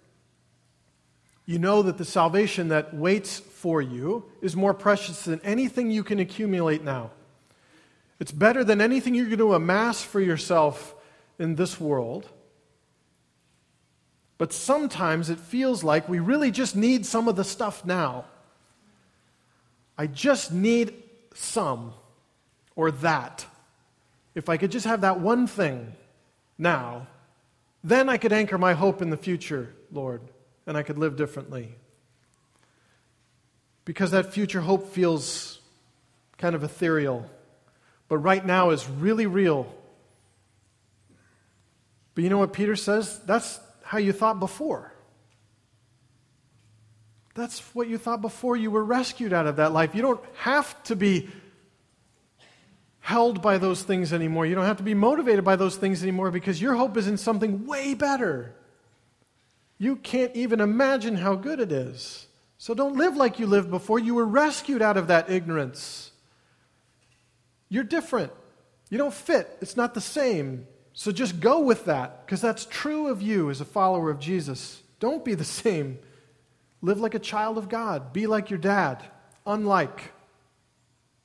You 1.45 1.59
know 1.59 1.83
that 1.83 1.99
the 1.99 2.05
salvation 2.05 2.69
that 2.69 2.95
waits 2.95 3.39
for 3.39 3.81
you 3.81 4.25
is 4.41 4.57
more 4.57 4.75
precious 4.75 5.25
than 5.25 5.41
anything 5.43 5.91
you 5.91 6.03
can 6.03 6.19
accumulate 6.19 6.83
now. 6.83 7.13
It's 8.19 8.33
better 8.33 8.65
than 8.65 8.81
anything 8.81 9.15
you're 9.15 9.27
going 9.27 9.39
to 9.39 9.55
amass 9.55 10.03
for 10.03 10.21
yourself 10.21 10.95
in 11.39 11.55
this 11.55 11.79
world. 11.79 12.29
But 14.39 14.53
sometimes 14.53 15.31
it 15.31 15.39
feels 15.39 15.83
like 15.83 16.09
we 16.09 16.19
really 16.19 16.51
just 16.51 16.77
need 16.77 17.07
some 17.07 17.29
of 17.29 17.37
the 17.37 17.45
stuff 17.45 17.85
now. 17.85 18.27
I 19.97 20.07
just 20.07 20.53
need 20.53 20.95
some 21.35 21.95
or 22.75 22.91
that, 22.91 23.47
if 24.35 24.51
I 24.51 24.59
could 24.59 24.71
just 24.71 24.87
have 24.87 25.01
that 25.01 25.19
one 25.19 25.47
thing 25.47 25.95
now, 26.59 27.07
then 27.83 28.11
I 28.11 28.19
could 28.19 28.33
anchor 28.33 28.59
my 28.59 28.75
hope 28.75 29.01
in 29.01 29.09
the 29.09 29.17
future, 29.17 29.75
Lord, 29.91 30.21
and 30.67 30.77
I 30.77 30.83
could 30.83 30.99
live 30.99 31.17
differently. 31.17 31.75
Because 33.87 34.11
that 34.11 34.35
future 34.35 34.61
hope 34.61 34.93
feels 34.93 35.61
kind 36.37 36.55
of 36.55 36.63
ethereal, 36.63 37.31
but 38.09 38.19
right 38.19 38.45
now 38.45 38.71
is 38.71 38.87
really 38.87 39.27
real. 39.27 39.73
But 42.15 42.25
you 42.25 42.31
know 42.31 42.39
what 42.39 42.53
Peter 42.53 42.77
says? 42.77 43.19
That's 43.25 43.59
how 43.87 43.99
you 43.99 44.13
thought 44.13 44.41
before. 44.41 44.93
That's 47.35 47.61
what 47.73 47.89
you 47.89 47.99
thought 47.99 48.21
before 48.21 48.57
you 48.57 48.73
were 48.73 48.85
rescued 48.85 49.33
out 49.33 49.47
of 49.47 49.57
that 49.57 49.73
life. 49.73 49.95
You 49.95 50.03
don't 50.03 50.21
have 50.39 50.83
to 50.85 50.97
be 50.97 51.29
held 52.99 53.41
by 53.41 53.59
those 53.59 53.85
things 53.85 54.13
anymore. 54.13 54.45
You 54.45 54.57
don't 54.57 54.65
have 54.65 54.79
to 54.79 54.83
be 54.83 54.95
motivated 54.95 55.45
by 55.45 55.55
those 55.55 55.77
things 55.77 56.03
anymore 56.03 56.33
because 56.33 56.61
your 56.61 56.75
hope 56.75 56.97
is 56.97 57.07
in 57.07 57.17
something 57.17 57.65
way 57.65 57.95
better. 57.95 58.57
You 59.79 59.95
can't 59.95 60.35
even 60.35 60.61
imagine 60.61 61.15
how 61.15 61.37
good 61.37 61.61
it 61.61 61.71
is. 61.71 62.27
So 62.59 62.75
don't 62.75 62.97
live 62.97 63.17
like 63.17 63.39
you 63.39 63.47
lived 63.47 63.71
before. 63.71 64.01
You 64.01 64.17
were 64.17 64.27
rescued 64.27 64.83
out 64.83 64.97
of 64.97 65.07
that 65.07 65.31
ignorance. 65.31 66.11
You're 67.69 67.85
different. 67.85 68.33
You 68.91 68.99
don't 68.99 69.15
fit. 69.15 69.57
It's 69.61 69.77
not 69.77 69.95
the 69.95 70.01
same. 70.01 70.67
So 70.99 71.13
just 71.13 71.41
go 71.41 71.61
with 71.61 71.85
that 71.85 72.25
because 72.25 72.41
that's 72.41 72.65
true 72.65 73.09
of 73.09 73.21
you 73.21 73.51
as 73.51 73.61
a 73.61 73.67
follower 73.67 74.11
of 74.11 74.19
Jesus. 74.19 74.83
Don't 74.99 75.25
be 75.25 75.35
the 75.35 75.45
same. 75.63 75.99
Live 76.81 76.99
like 76.99 77.15
a 77.15 77.21
child 77.21 77.59
of 77.59 77.69
God. 77.69 78.13
Be 78.13 78.27
like 78.27 78.51
your 78.51 78.59
dad. 78.59 79.05
Unlike. 79.47 80.13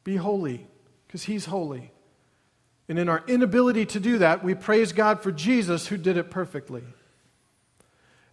Be 0.04 0.18
holy 0.18 0.68
because 1.08 1.24
He's 1.24 1.46
holy. 1.46 1.92
And 2.90 3.00
in 3.00 3.08
our 3.08 3.24
inability 3.28 3.86
to 3.88 4.02
do 4.02 4.18
that, 4.18 4.44
we 4.44 4.56
praise 4.56 4.92
God 4.92 5.24
for 5.24 5.32
Jesus 5.32 5.88
who 5.88 5.96
did 5.96 6.18
it 6.18 6.30
perfectly. 6.30 6.84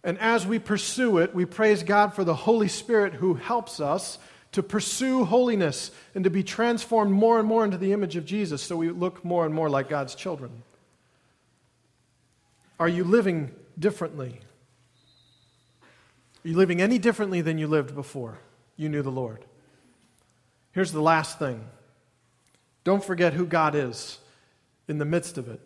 And 0.03 0.19
as 0.19 0.45
we 0.45 0.59
pursue 0.59 1.19
it, 1.19 1.33
we 1.33 1.45
praise 1.45 1.83
God 1.83 2.13
for 2.13 2.25
the 2.25 2.35
Holy 2.35 2.67
Spirit 2.67 3.13
who 3.13 3.35
helps 3.35 3.79
us 3.79 4.17
to 4.51 4.61
pursue 4.61 5.23
holiness 5.23 5.91
and 6.13 6.25
to 6.25 6.29
be 6.29 6.43
transformed 6.43 7.11
more 7.11 7.39
and 7.39 7.47
more 7.47 7.63
into 7.63 7.77
the 7.77 7.93
image 7.93 8.17
of 8.17 8.25
Jesus 8.25 8.61
so 8.61 8.75
we 8.75 8.89
look 8.89 9.23
more 9.23 9.45
and 9.45 9.55
more 9.55 9.69
like 9.69 9.87
God's 9.87 10.15
children. 10.15 10.63
Are 12.79 12.87
you 12.87 13.03
living 13.03 13.51
differently? 13.77 14.39
Are 16.43 16.47
you 16.47 16.55
living 16.55 16.81
any 16.81 16.97
differently 16.97 17.41
than 17.41 17.57
you 17.57 17.67
lived 17.67 17.93
before 17.93 18.39
you 18.77 18.87
knew 18.87 19.01
the 19.01 19.11
Lord? 19.11 19.43
Here's 20.71 20.91
the 20.91 21.01
last 21.01 21.39
thing 21.39 21.65
don't 22.83 23.03
forget 23.03 23.33
who 23.33 23.45
God 23.45 23.75
is 23.75 24.19
in 24.87 24.97
the 24.97 25.05
midst 25.05 25.37
of 25.37 25.47
it. 25.49 25.59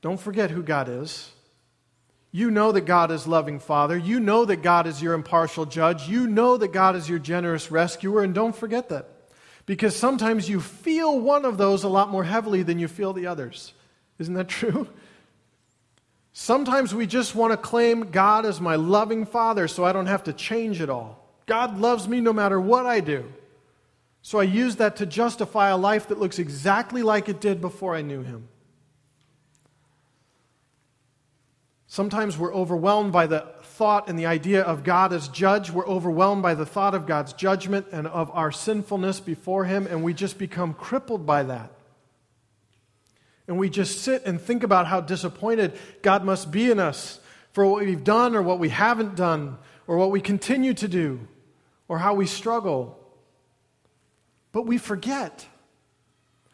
Don't 0.00 0.20
forget 0.20 0.50
who 0.50 0.62
God 0.62 0.88
is. 0.88 1.30
You 2.32 2.50
know 2.50 2.72
that 2.72 2.82
God 2.82 3.12
is 3.12 3.26
loving 3.28 3.60
Father. 3.60 3.96
You 3.96 4.18
know 4.18 4.44
that 4.44 4.56
God 4.56 4.86
is 4.86 5.00
your 5.00 5.14
impartial 5.14 5.66
judge. 5.66 6.08
You 6.08 6.26
know 6.26 6.56
that 6.56 6.72
God 6.72 6.96
is 6.96 7.08
your 7.08 7.20
generous 7.20 7.70
rescuer, 7.70 8.22
and 8.22 8.34
don't 8.34 8.56
forget 8.56 8.88
that. 8.88 9.08
Because 9.66 9.94
sometimes 9.94 10.48
you 10.48 10.60
feel 10.60 11.18
one 11.20 11.44
of 11.44 11.58
those 11.58 11.84
a 11.84 11.88
lot 11.88 12.10
more 12.10 12.24
heavily 12.24 12.62
than 12.62 12.78
you 12.78 12.88
feel 12.88 13.12
the 13.12 13.26
others. 13.26 13.72
Isn't 14.18 14.34
that 14.34 14.48
true? 14.60 14.88
Sometimes 16.36 16.92
we 16.92 17.06
just 17.06 17.36
want 17.36 17.52
to 17.52 17.56
claim 17.56 18.10
God 18.10 18.44
as 18.44 18.60
my 18.60 18.74
loving 18.74 19.24
Father 19.24 19.68
so 19.68 19.84
I 19.84 19.92
don't 19.92 20.06
have 20.06 20.24
to 20.24 20.32
change 20.32 20.80
it 20.80 20.90
all. 20.90 21.24
God 21.46 21.78
loves 21.78 22.08
me 22.08 22.20
no 22.20 22.32
matter 22.32 22.60
what 22.60 22.86
I 22.86 22.98
do. 22.98 23.32
So 24.20 24.40
I 24.40 24.42
use 24.42 24.76
that 24.76 24.96
to 24.96 25.06
justify 25.06 25.68
a 25.68 25.76
life 25.76 26.08
that 26.08 26.18
looks 26.18 26.40
exactly 26.40 27.04
like 27.04 27.28
it 27.28 27.40
did 27.40 27.60
before 27.60 27.94
I 27.94 28.02
knew 28.02 28.22
Him. 28.22 28.48
Sometimes 31.86 32.36
we're 32.36 32.52
overwhelmed 32.52 33.12
by 33.12 33.28
the 33.28 33.46
thought 33.62 34.08
and 34.08 34.18
the 34.18 34.26
idea 34.26 34.62
of 34.62 34.82
God 34.82 35.12
as 35.12 35.28
judge. 35.28 35.70
We're 35.70 35.86
overwhelmed 35.86 36.42
by 36.42 36.54
the 36.54 36.66
thought 36.66 36.96
of 36.96 37.06
God's 37.06 37.32
judgment 37.32 37.86
and 37.92 38.08
of 38.08 38.28
our 38.32 38.50
sinfulness 38.50 39.20
before 39.20 39.66
Him, 39.66 39.86
and 39.86 40.02
we 40.02 40.12
just 40.12 40.36
become 40.36 40.74
crippled 40.74 41.24
by 41.24 41.44
that. 41.44 41.70
And 43.46 43.58
we 43.58 43.68
just 43.68 44.00
sit 44.00 44.24
and 44.24 44.40
think 44.40 44.62
about 44.62 44.86
how 44.86 45.00
disappointed 45.00 45.78
God 46.02 46.24
must 46.24 46.50
be 46.50 46.70
in 46.70 46.78
us 46.78 47.20
for 47.52 47.66
what 47.66 47.84
we've 47.84 48.04
done 48.04 48.34
or 48.34 48.42
what 48.42 48.58
we 48.58 48.70
haven't 48.70 49.16
done 49.16 49.58
or 49.86 49.96
what 49.96 50.10
we 50.10 50.20
continue 50.20 50.74
to 50.74 50.88
do 50.88 51.28
or 51.88 51.98
how 51.98 52.14
we 52.14 52.26
struggle. 52.26 52.98
But 54.52 54.66
we 54.66 54.78
forget. 54.78 55.46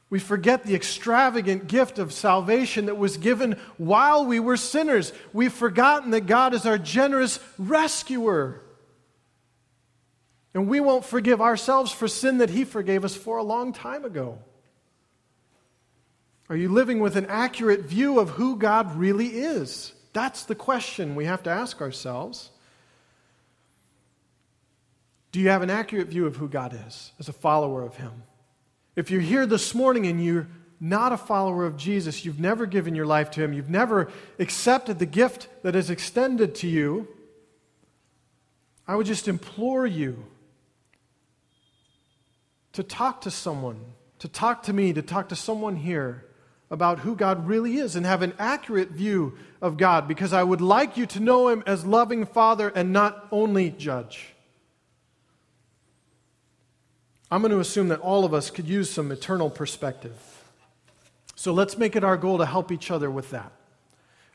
We 0.09 0.19
forget 0.19 0.65
the 0.65 0.75
extravagant 0.75 1.69
gift 1.69 2.01
of 2.01 2.13
salvation 2.13 2.87
that 2.87 2.97
was 2.97 3.17
given 3.17 3.53
while 3.79 4.27
we 4.27 4.41
were 4.41 4.57
sinners. 4.57 5.13
We've 5.33 5.53
forgotten 5.53 6.11
that 6.11 6.27
God 6.27 6.53
is 6.53 6.67
our 6.67 6.79
generous 6.79 7.39
rescuer. 7.57 8.63
And 10.53 10.69
we 10.69 10.81
won't 10.81 11.05
forgive 11.05 11.41
ourselves 11.41 11.93
for 11.93 12.09
sin 12.09 12.39
that 12.39 12.51
He 12.51 12.65
forgave 12.65 13.05
us 13.05 13.15
for 13.15 13.37
a 13.37 13.45
long 13.45 13.73
time 13.73 14.05
ago. 14.05 14.41
Are 16.51 16.57
you 16.57 16.69
living 16.69 16.99
with 16.99 17.15
an 17.15 17.27
accurate 17.27 17.83
view 17.83 18.19
of 18.19 18.31
who 18.31 18.57
God 18.57 18.97
really 18.97 19.29
is? 19.29 19.93
That's 20.13 20.43
the 20.43 20.57
question 20.57 21.15
we 21.15 21.27
have 21.27 21.45
to 21.45 21.51
ask 21.51 21.81
ourselves. 21.81 22.51
Do 25.31 25.39
you 25.39 25.49
have 25.51 25.63
an 25.63 25.71
accurate 25.71 26.09
view 26.09 26.27
of 26.27 26.35
who 26.35 26.49
God 26.49 26.77
is 26.89 27.13
as 27.21 27.29
a 27.29 27.33
follower 27.33 27.85
of 27.85 27.95
Him? 27.95 28.25
If 28.97 29.13
you're 29.13 29.21
here 29.21 29.47
this 29.47 29.77
morning 29.77 30.09
and 30.09 30.23
you're 30.23 30.49
not 30.81 31.13
a 31.13 31.17
follower 31.17 31.65
of 31.67 31.77
Jesus, 31.77 32.25
you've 32.25 32.41
never 32.41 32.67
given 32.67 32.97
your 32.97 33.07
life 33.07 33.31
to 33.33 33.45
Him, 33.45 33.53
you've 33.53 33.71
never 33.71 34.11
accepted 34.41 34.99
the 34.99 35.07
gift 35.07 35.47
that 35.63 35.77
is 35.77 35.89
extended 35.89 36.57
to 36.57 36.67
you, 36.67 37.07
I 38.89 38.97
would 38.97 39.07
just 39.07 39.29
implore 39.29 39.87
you 39.87 40.25
to 42.73 42.83
talk 42.83 43.21
to 43.21 43.31
someone, 43.31 43.79
to 44.19 44.27
talk 44.27 44.65
to 44.65 44.73
me, 44.73 44.93
to 44.93 45.03
talk 45.03 45.29
to 45.29 45.37
someone 45.37 45.77
here 45.77 46.25
about 46.71 47.01
who 47.01 47.17
God 47.17 47.47
really 47.47 47.79
is 47.79 47.97
and 47.97 48.07
have 48.07 48.23
an 48.23 48.33
accurate 48.39 48.91
view 48.91 49.37
of 49.61 49.77
God 49.77 50.07
because 50.07 50.33
I 50.33 50.45
would 50.45 50.61
like 50.61 50.97
you 50.97 51.07
to 51.07 51.21
know 51.21 51.49
Him 51.49 51.63
as 51.67 51.85
loving 51.85 52.25
Father 52.25 52.69
and 52.69 52.93
not 52.93 53.27
only 53.33 53.71
judge. 53.71 54.35
I'm 57.31 57.43
going 57.43 57.53
to 57.53 57.61
assume 57.61 57.89
that 57.89 58.01
all 58.01 58.25
of 58.25 58.35
us 58.35 58.51
could 58.51 58.69
use 58.69 58.91
some 58.91 59.13
eternal 59.13 59.51
perspective. 59.51 60.17
So 61.35 61.53
let's 61.53 61.79
make 61.79 61.97
it 61.97 62.05
our 62.05 62.17
goal 62.17 62.39
to 62.39 62.47
help 62.47 62.71
each 62.71 62.91
other 62.91 63.11
with 63.11 63.31
that 63.31 63.53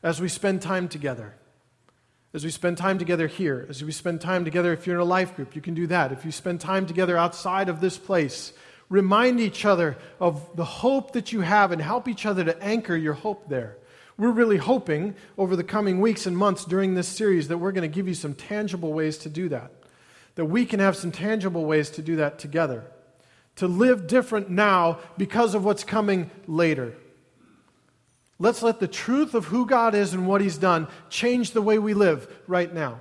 as 0.02 0.20
we 0.20 0.28
spend 0.28 0.62
time 0.62 0.88
together. 0.88 1.34
As 2.34 2.44
we 2.44 2.50
spend 2.50 2.76
time 2.76 2.98
together 2.98 3.28
here, 3.28 3.66
as 3.70 3.82
we 3.82 3.92
spend 3.92 4.20
time 4.20 4.44
together, 4.44 4.72
if 4.72 4.86
you're 4.86 4.96
in 4.96 5.00
a 5.00 5.04
life 5.04 5.34
group, 5.36 5.56
you 5.56 5.62
can 5.62 5.72
do 5.72 5.86
that. 5.86 6.12
If 6.12 6.24
you 6.24 6.30
spend 6.30 6.60
time 6.60 6.84
together 6.84 7.16
outside 7.16 7.70
of 7.70 7.80
this 7.80 7.96
place, 7.96 8.52
remind 8.88 9.40
each 9.40 9.64
other 9.64 9.96
of 10.20 10.56
the 10.56 10.64
hope 10.64 11.12
that 11.12 11.32
you 11.32 11.40
have 11.40 11.72
and 11.72 11.82
help 11.82 12.08
each 12.08 12.26
other 12.26 12.44
to 12.44 12.62
anchor 12.62 12.96
your 12.96 13.14
hope 13.14 13.48
there. 13.48 13.76
We're 14.18 14.30
really 14.30 14.56
hoping 14.56 15.14
over 15.36 15.56
the 15.56 15.64
coming 15.64 16.00
weeks 16.00 16.26
and 16.26 16.36
months 16.36 16.64
during 16.64 16.94
this 16.94 17.08
series 17.08 17.48
that 17.48 17.58
we're 17.58 17.72
going 17.72 17.90
to 17.90 17.94
give 17.94 18.08
you 18.08 18.14
some 18.14 18.34
tangible 18.34 18.92
ways 18.92 19.18
to 19.18 19.28
do 19.28 19.48
that 19.50 19.70
that 20.36 20.44
we 20.44 20.64
can 20.64 20.80
have 20.80 20.96
some 20.96 21.10
tangible 21.10 21.64
ways 21.64 21.90
to 21.90 22.02
do 22.02 22.16
that 22.16 22.38
together. 22.38 22.84
To 23.56 23.66
live 23.66 24.06
different 24.06 24.50
now 24.50 25.00
because 25.18 25.54
of 25.54 25.64
what's 25.64 25.82
coming 25.82 26.30
later. 26.46 26.94
Let's 28.38 28.62
let 28.62 28.78
the 28.80 28.86
truth 28.86 29.34
of 29.34 29.46
who 29.46 29.66
God 29.66 29.94
is 29.94 30.12
and 30.12 30.26
what 30.26 30.42
He's 30.42 30.58
done 30.58 30.88
change 31.08 31.52
the 31.52 31.62
way 31.62 31.78
we 31.78 31.94
live 31.94 32.28
right 32.46 32.72
now. 32.72 33.00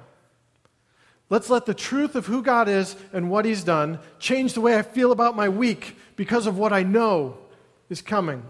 Let's 1.30 1.49
let 1.49 1.65
the 1.65 1.73
truth 1.73 2.15
of 2.15 2.28
who 2.28 2.41
God 2.41 2.67
is 2.67 2.95
and 3.11 3.30
what 3.30 3.45
He's 3.45 3.63
done 3.63 3.99
change 4.19 4.53
the 4.53 4.61
way 4.61 4.78
I 4.78 4.84
feel 4.84 5.11
about 5.11 5.36
my 5.36 5.49
week 5.49 5.97
because 6.15 6.47
of 6.47 6.57
what 6.57 6.73
I 6.73 6.84
know 6.84 7.38
is 7.89 8.01
coming. 8.01 8.43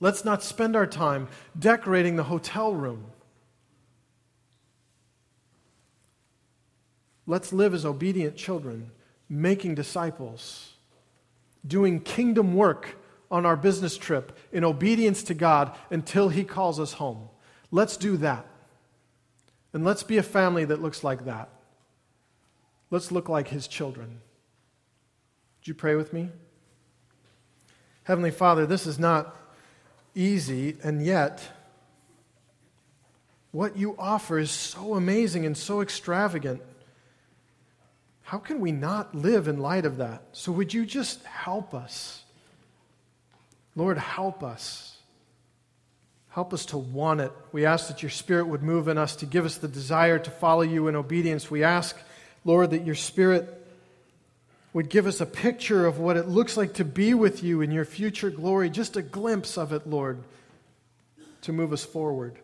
Let's 0.00 0.24
not 0.24 0.42
spend 0.42 0.76
our 0.76 0.86
time 0.86 1.28
decorating 1.58 2.16
the 2.16 2.24
hotel 2.24 2.74
room 2.74 3.06
Let's 7.26 7.52
live 7.52 7.72
as 7.74 7.84
obedient 7.84 8.36
children, 8.36 8.90
making 9.28 9.74
disciples, 9.74 10.74
doing 11.66 12.00
kingdom 12.00 12.54
work 12.54 12.96
on 13.30 13.46
our 13.46 13.56
business 13.56 13.96
trip 13.96 14.36
in 14.50 14.64
obedience 14.64 15.22
to 15.24 15.34
God 15.34 15.74
until 15.90 16.28
He 16.28 16.44
calls 16.44 16.80
us 16.80 16.94
home. 16.94 17.28
Let's 17.70 17.96
do 17.96 18.16
that. 18.18 18.46
And 19.72 19.84
let's 19.84 20.02
be 20.02 20.18
a 20.18 20.22
family 20.22 20.64
that 20.66 20.82
looks 20.82 21.02
like 21.02 21.24
that. 21.24 21.48
Let's 22.92 23.10
look 23.10 23.30
like 23.30 23.48
His 23.48 23.66
children. 23.66 24.20
Would 25.60 25.66
you 25.66 25.74
pray 25.74 25.94
with 25.94 26.12
me? 26.12 26.28
Heavenly 28.04 28.30
Father, 28.30 28.66
this 28.66 28.86
is 28.86 28.98
not 28.98 29.34
easy, 30.14 30.76
and 30.84 31.04
yet, 31.04 31.42
what 33.50 33.78
you 33.78 33.96
offer 33.98 34.38
is 34.38 34.50
so 34.50 34.94
amazing 34.94 35.46
and 35.46 35.56
so 35.56 35.80
extravagant. 35.80 36.60
How 38.24 38.36
can 38.36 38.60
we 38.60 38.72
not 38.72 39.14
live 39.14 39.48
in 39.48 39.58
light 39.58 39.86
of 39.86 39.96
that? 39.96 40.24
So, 40.32 40.52
would 40.52 40.74
you 40.74 40.84
just 40.84 41.24
help 41.24 41.72
us? 41.72 42.22
Lord, 43.74 43.96
help 43.96 44.44
us. 44.44 44.98
Help 46.28 46.52
us 46.52 46.66
to 46.66 46.76
want 46.76 47.22
it. 47.22 47.32
We 47.52 47.64
ask 47.64 47.88
that 47.88 48.02
your 48.02 48.10
Spirit 48.10 48.48
would 48.48 48.62
move 48.62 48.86
in 48.88 48.98
us 48.98 49.16
to 49.16 49.26
give 49.26 49.46
us 49.46 49.56
the 49.56 49.68
desire 49.68 50.18
to 50.18 50.30
follow 50.30 50.62
you 50.62 50.88
in 50.88 50.96
obedience. 50.96 51.50
We 51.50 51.64
ask, 51.64 51.96
Lord, 52.44 52.70
that 52.70 52.84
your 52.84 52.94
Spirit 52.94 53.58
would 54.72 54.88
give 54.88 55.06
us 55.06 55.20
a 55.20 55.26
picture 55.26 55.86
of 55.86 55.98
what 55.98 56.16
it 56.16 56.28
looks 56.28 56.56
like 56.56 56.74
to 56.74 56.84
be 56.84 57.14
with 57.14 57.42
you 57.42 57.60
in 57.60 57.70
your 57.70 57.84
future 57.84 58.30
glory, 58.30 58.70
just 58.70 58.96
a 58.96 59.02
glimpse 59.02 59.58
of 59.58 59.72
it, 59.72 59.86
Lord, 59.86 60.22
to 61.42 61.52
move 61.52 61.72
us 61.72 61.84
forward. 61.84 62.38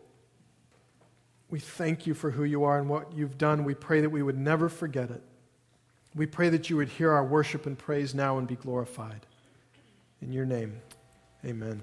We 1.51 1.61
thank 1.61 2.07
you 2.07 2.13
for 2.13 2.31
who 2.31 2.45
you 2.45 2.65
are 2.65 2.79
and 2.79 2.89
what 2.89 3.15
you've 3.15 3.39
done. 3.39 3.65
We 3.65 3.75
pray 3.75 4.03
that 4.03 4.11
we 4.11 4.23
would 4.23 4.39
never 4.39 4.69
forget 4.69 5.11
it. 5.11 5.23
We 6.15 6.27
pray 6.27 6.51
that 6.51 6.69
you 6.69 6.77
would 6.77 6.89
hear 6.89 7.13
our 7.13 7.25
worship 7.25 7.65
and 7.65 7.79
praise 7.79 8.15
now 8.15 8.39
and 8.39 8.47
be 8.47 8.57
glorified. 8.57 9.25
In 10.21 10.33
your 10.33 10.45
name, 10.45 10.81
amen. 11.45 11.83